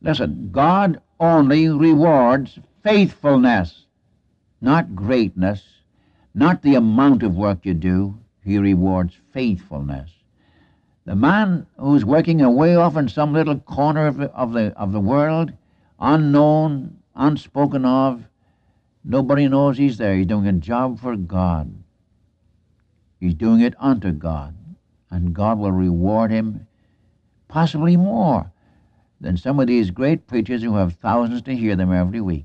Listen, 0.02 0.50
God 0.50 1.00
only 1.20 1.68
rewards 1.68 2.58
faithfulness. 2.82 3.86
not 4.60 4.94
greatness, 4.94 5.64
not 6.34 6.62
the 6.62 6.76
amount 6.76 7.22
of 7.24 7.34
work 7.34 7.66
you 7.66 7.74
do. 7.74 8.18
He 8.44 8.58
rewards 8.58 9.16
faithfulness. 9.32 10.10
The 11.04 11.16
man 11.16 11.66
who's 11.76 12.04
working 12.04 12.40
away 12.40 12.76
off 12.76 12.96
in 12.96 13.08
some 13.08 13.32
little 13.32 13.58
corner 13.58 14.06
of 14.06 14.18
the, 14.18 14.30
of 14.30 14.52
the, 14.52 14.72
of 14.76 14.92
the 14.92 15.00
world, 15.00 15.52
unknown, 15.98 16.98
unspoken 17.16 17.84
of, 17.84 18.24
nobody 19.04 19.48
knows 19.48 19.78
he's 19.78 19.98
there. 19.98 20.14
He's 20.14 20.26
doing 20.26 20.46
a 20.46 20.52
job 20.52 21.00
for 21.00 21.16
God. 21.16 21.74
He's 23.18 23.34
doing 23.34 23.60
it 23.60 23.74
unto 23.80 24.12
God. 24.12 24.54
And 25.10 25.34
God 25.34 25.58
will 25.58 25.72
reward 25.72 26.30
him 26.30 26.68
possibly 27.48 27.96
more 27.96 28.51
than 29.22 29.36
some 29.36 29.60
of 29.60 29.68
these 29.68 29.90
great 29.90 30.26
preachers 30.26 30.62
who 30.62 30.74
have 30.74 30.94
thousands 30.94 31.42
to 31.42 31.54
hear 31.54 31.76
them 31.76 31.92
every 31.92 32.20
week. 32.20 32.44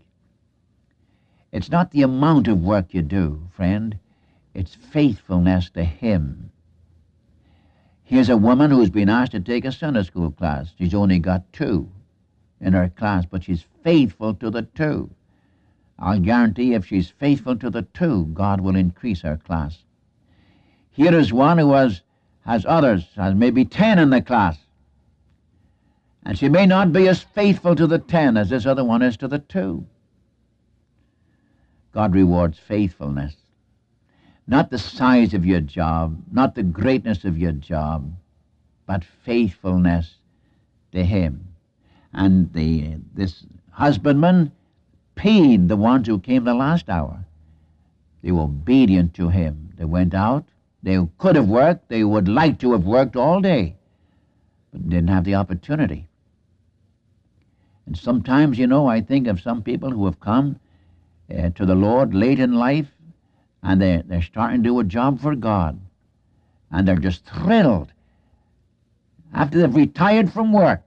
It's 1.51 1.71
not 1.71 1.91
the 1.91 2.03
amount 2.03 2.47
of 2.47 2.61
work 2.61 2.93
you 2.93 3.01
do, 3.01 3.47
friend, 3.51 3.97
it's 4.53 4.75
faithfulness 4.75 5.71
to 5.71 5.83
Him. 5.83 6.51
Here's 8.03 8.29
a 8.29 8.37
woman 8.37 8.71
who's 8.71 8.91
been 8.91 9.09
asked 9.09 9.31
to 9.33 9.39
take 9.39 9.65
a 9.65 9.71
Sunday 9.71 10.03
school 10.03 10.31
class. 10.31 10.71
She's 10.77 10.93
only 10.93 11.19
got 11.19 11.51
two 11.51 11.89
in 12.61 12.73
her 12.73 12.89
class, 12.89 13.25
but 13.25 13.43
she's 13.43 13.65
faithful 13.83 14.33
to 14.35 14.49
the 14.49 14.61
two. 14.61 15.09
I'll 15.99 16.19
guarantee 16.19 16.73
if 16.73 16.85
she's 16.85 17.09
faithful 17.09 17.55
to 17.57 17.69
the 17.69 17.81
two, 17.81 18.25
God 18.33 18.61
will 18.61 18.75
increase 18.75 19.21
her 19.21 19.37
class. 19.37 19.79
Here 20.91 21.13
is 21.13 21.33
one 21.33 21.57
who 21.57 21.73
has, 21.73 22.01
has 22.45 22.65
others, 22.67 23.07
has 23.15 23.33
maybe 23.33 23.65
ten 23.65 23.97
in 23.99 24.11
the 24.11 24.21
class. 24.21 24.57
And 26.27 26.37
she 26.37 26.49
may 26.49 26.65
not 26.65 26.91
be 26.91 27.07
as 27.07 27.21
faithful 27.23 27.73
to 27.77 27.87
the 27.87 27.99
ten 27.99 28.35
as 28.35 28.49
this 28.49 28.65
other 28.65 28.83
one 28.83 29.01
is 29.01 29.15
to 29.17 29.29
the 29.29 29.39
two. 29.39 29.85
God 31.93 32.13
rewards 32.13 32.59
faithfulness. 32.59 33.33
Not 34.45 34.69
the 34.69 34.77
size 34.77 35.33
of 35.33 35.45
your 35.45 35.61
job, 35.61 36.21
not 36.29 36.53
the 36.53 36.63
greatness 36.63 37.23
of 37.23 37.37
your 37.37 37.53
job, 37.53 38.11
but 38.85 39.05
faithfulness 39.05 40.15
to 40.91 41.05
Him. 41.05 41.47
And 42.11 42.51
the, 42.51 42.97
this 43.13 43.45
husbandman 43.71 44.51
paid 45.15 45.69
the 45.69 45.77
ones 45.77 46.07
who 46.07 46.19
came 46.19 46.43
the 46.43 46.53
last 46.53 46.89
hour. 46.89 47.23
They 48.21 48.33
were 48.33 48.41
obedient 48.41 49.13
to 49.13 49.29
Him. 49.29 49.71
They 49.77 49.85
went 49.85 50.13
out. 50.13 50.43
They 50.83 50.99
could 51.19 51.37
have 51.37 51.47
worked. 51.47 51.87
They 51.87 52.03
would 52.03 52.27
like 52.27 52.59
to 52.59 52.73
have 52.73 52.83
worked 52.83 53.15
all 53.15 53.39
day, 53.39 53.77
but 54.73 54.89
didn't 54.89 55.07
have 55.07 55.23
the 55.23 55.35
opportunity. 55.35 56.06
And 57.87 57.97
sometimes, 57.97 58.59
you 58.59 58.67
know, 58.67 58.85
I 58.85 58.99
think 58.99 59.27
of 59.27 59.39
some 59.39 59.63
people 59.63 59.89
who 59.89 60.05
have 60.05 60.19
come 60.19 60.59
uh, 61.33 61.49
to 61.51 61.65
the 61.65 61.73
Lord 61.73 62.13
late 62.13 62.39
in 62.39 62.53
life 62.53 62.87
and 63.63 63.81
they're, 63.81 64.03
they're 64.05 64.21
starting 64.21 64.61
to 64.61 64.69
do 64.69 64.79
a 64.79 64.83
job 64.83 65.21
for 65.21 65.35
God. 65.35 65.79
And 66.69 66.85
they're 66.85 66.97
just 66.97 67.25
thrilled. 67.25 67.91
After 69.33 69.59
they've 69.59 69.75
retired 69.75 70.31
from 70.31 70.51
work, 70.51 70.83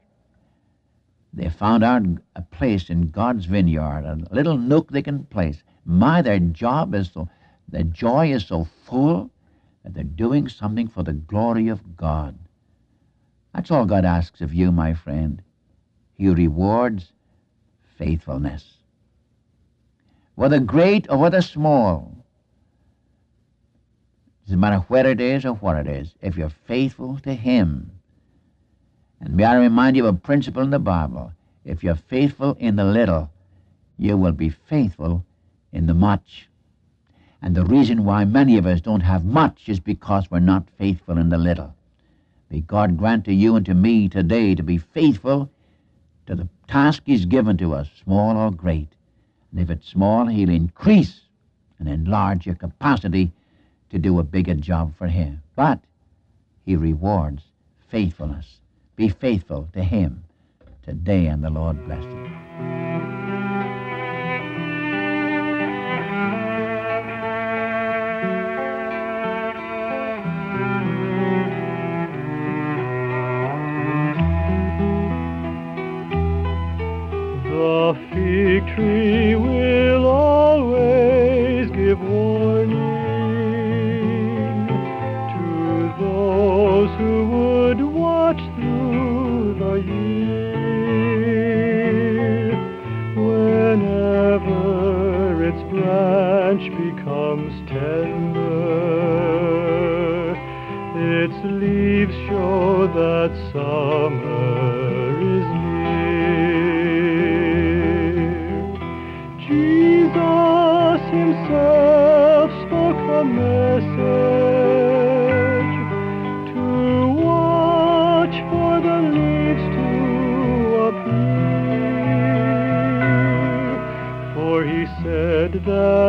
they 1.33 1.49
found 1.49 1.83
out 1.83 2.03
a 2.37 2.43
place 2.43 2.91
in 2.91 3.09
God's 3.09 3.47
vineyard, 3.47 4.05
a 4.05 4.35
little 4.35 4.59
nook 4.59 4.91
they 4.91 5.03
can 5.03 5.25
place. 5.25 5.63
My, 5.87 6.21
their 6.21 6.39
job 6.39 6.95
is 6.95 7.11
so, 7.13 7.29
their 7.69 7.85
joy 7.85 8.33
is 8.33 8.47
so 8.47 8.69
full 8.85 9.31
that 9.85 9.95
they're 9.95 10.05
doing 10.05 10.49
something 10.49 10.89
for 10.89 11.03
the 11.03 11.15
glory 11.15 11.69
of 11.69 11.97
God. 11.97 12.37
That's 13.55 13.71
all 13.71 13.87
God 13.87 14.05
asks 14.05 14.43
of 14.43 14.53
you, 14.53 14.71
my 14.71 14.93
friend. 14.93 15.43
He 16.21 16.29
rewards 16.29 17.13
faithfulness. 17.97 18.75
Whether 20.35 20.61
great 20.61 21.09
or 21.09 21.17
whether 21.17 21.41
small, 21.41 22.15
doesn't 24.45 24.61
matter 24.61 24.81
where 24.89 25.07
it 25.07 25.19
is 25.19 25.47
or 25.47 25.55
what 25.55 25.79
it 25.79 25.87
is, 25.87 26.13
if 26.21 26.37
you're 26.37 26.51
faithful 26.51 27.19
to 27.21 27.33
Him. 27.33 27.93
And 29.19 29.35
may 29.35 29.45
I 29.45 29.57
remind 29.57 29.97
you 29.97 30.07
of 30.07 30.17
a 30.17 30.19
principle 30.19 30.63
in 30.63 30.69
the 30.69 30.79
Bible 30.79 31.33
if 31.65 31.83
you're 31.83 31.95
faithful 31.95 32.55
in 32.61 32.77
the 32.77 32.85
little, 32.85 33.31
you 33.97 34.19
will 34.19 34.33
be 34.33 34.51
faithful 34.51 35.25
in 35.73 35.87
the 35.87 35.95
much. 35.95 36.51
And 37.41 37.55
the 37.55 37.65
reason 37.65 38.05
why 38.05 38.27
many 38.27 38.59
of 38.59 38.67
us 38.67 38.83
don't 38.83 39.01
have 39.01 39.25
much 39.25 39.71
is 39.71 39.81
because 39.81 40.31
we're 40.31 40.41
not 40.41 40.69
faithful 40.77 41.17
in 41.17 41.31
the 41.31 41.39
little. 41.39 41.75
May 42.51 42.61
God 42.61 42.99
grant 42.99 43.25
to 43.25 43.33
you 43.33 43.57
and 43.57 43.65
to 43.65 43.73
me 43.73 44.11
today 44.11 44.55
to 44.55 44.63
be 44.63 44.77
faithful 44.77 45.49
to 46.31 46.37
the 46.37 46.49
task 46.69 47.03
He's 47.07 47.25
given 47.25 47.57
to 47.59 47.75
us, 47.75 47.89
small 48.05 48.37
or 48.37 48.53
great. 48.53 48.89
And 49.51 49.61
if 49.61 49.69
it's 49.69 49.89
small, 49.89 50.27
He'll 50.27 50.49
increase 50.49 51.23
and 51.79 51.89
enlarge 51.89 52.47
your 52.47 52.55
capacity 52.55 53.33
to 53.91 53.99
do 53.99 54.19
a 54.21 54.23
bigger 54.23 54.55
job 54.55 54.95
for 54.97 55.09
Him. 55.09 55.43
But 55.57 55.81
He 56.65 56.77
rewards 56.77 57.43
faithfulness. 57.89 58.61
Be 58.95 59.09
faithful 59.09 59.69
to 59.73 59.83
Him 59.83 60.23
today, 60.85 61.27
and 61.27 61.43
the 61.43 61.51
Lord 61.51 61.85
bless 61.87 62.05
you. 62.05 62.50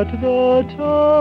That 0.03 0.19
the 0.19 0.75
time 0.77 1.20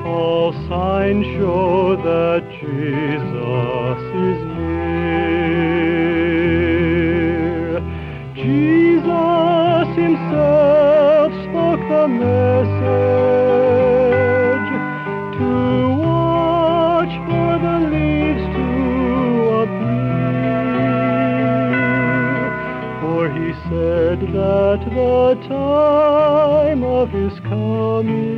All 0.06 0.52
signs 0.68 1.26
show 1.38 1.96
that 2.04 2.44
Jesus 2.60 4.05
that 24.78 24.90
the 24.90 25.48
time 25.48 26.84
of 26.84 27.10
his 27.10 27.40
coming 27.42 28.38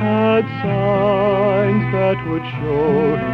had 0.00 0.44
signs 0.62 1.92
that 1.92 2.24
would 2.28 2.42
show 2.60 3.33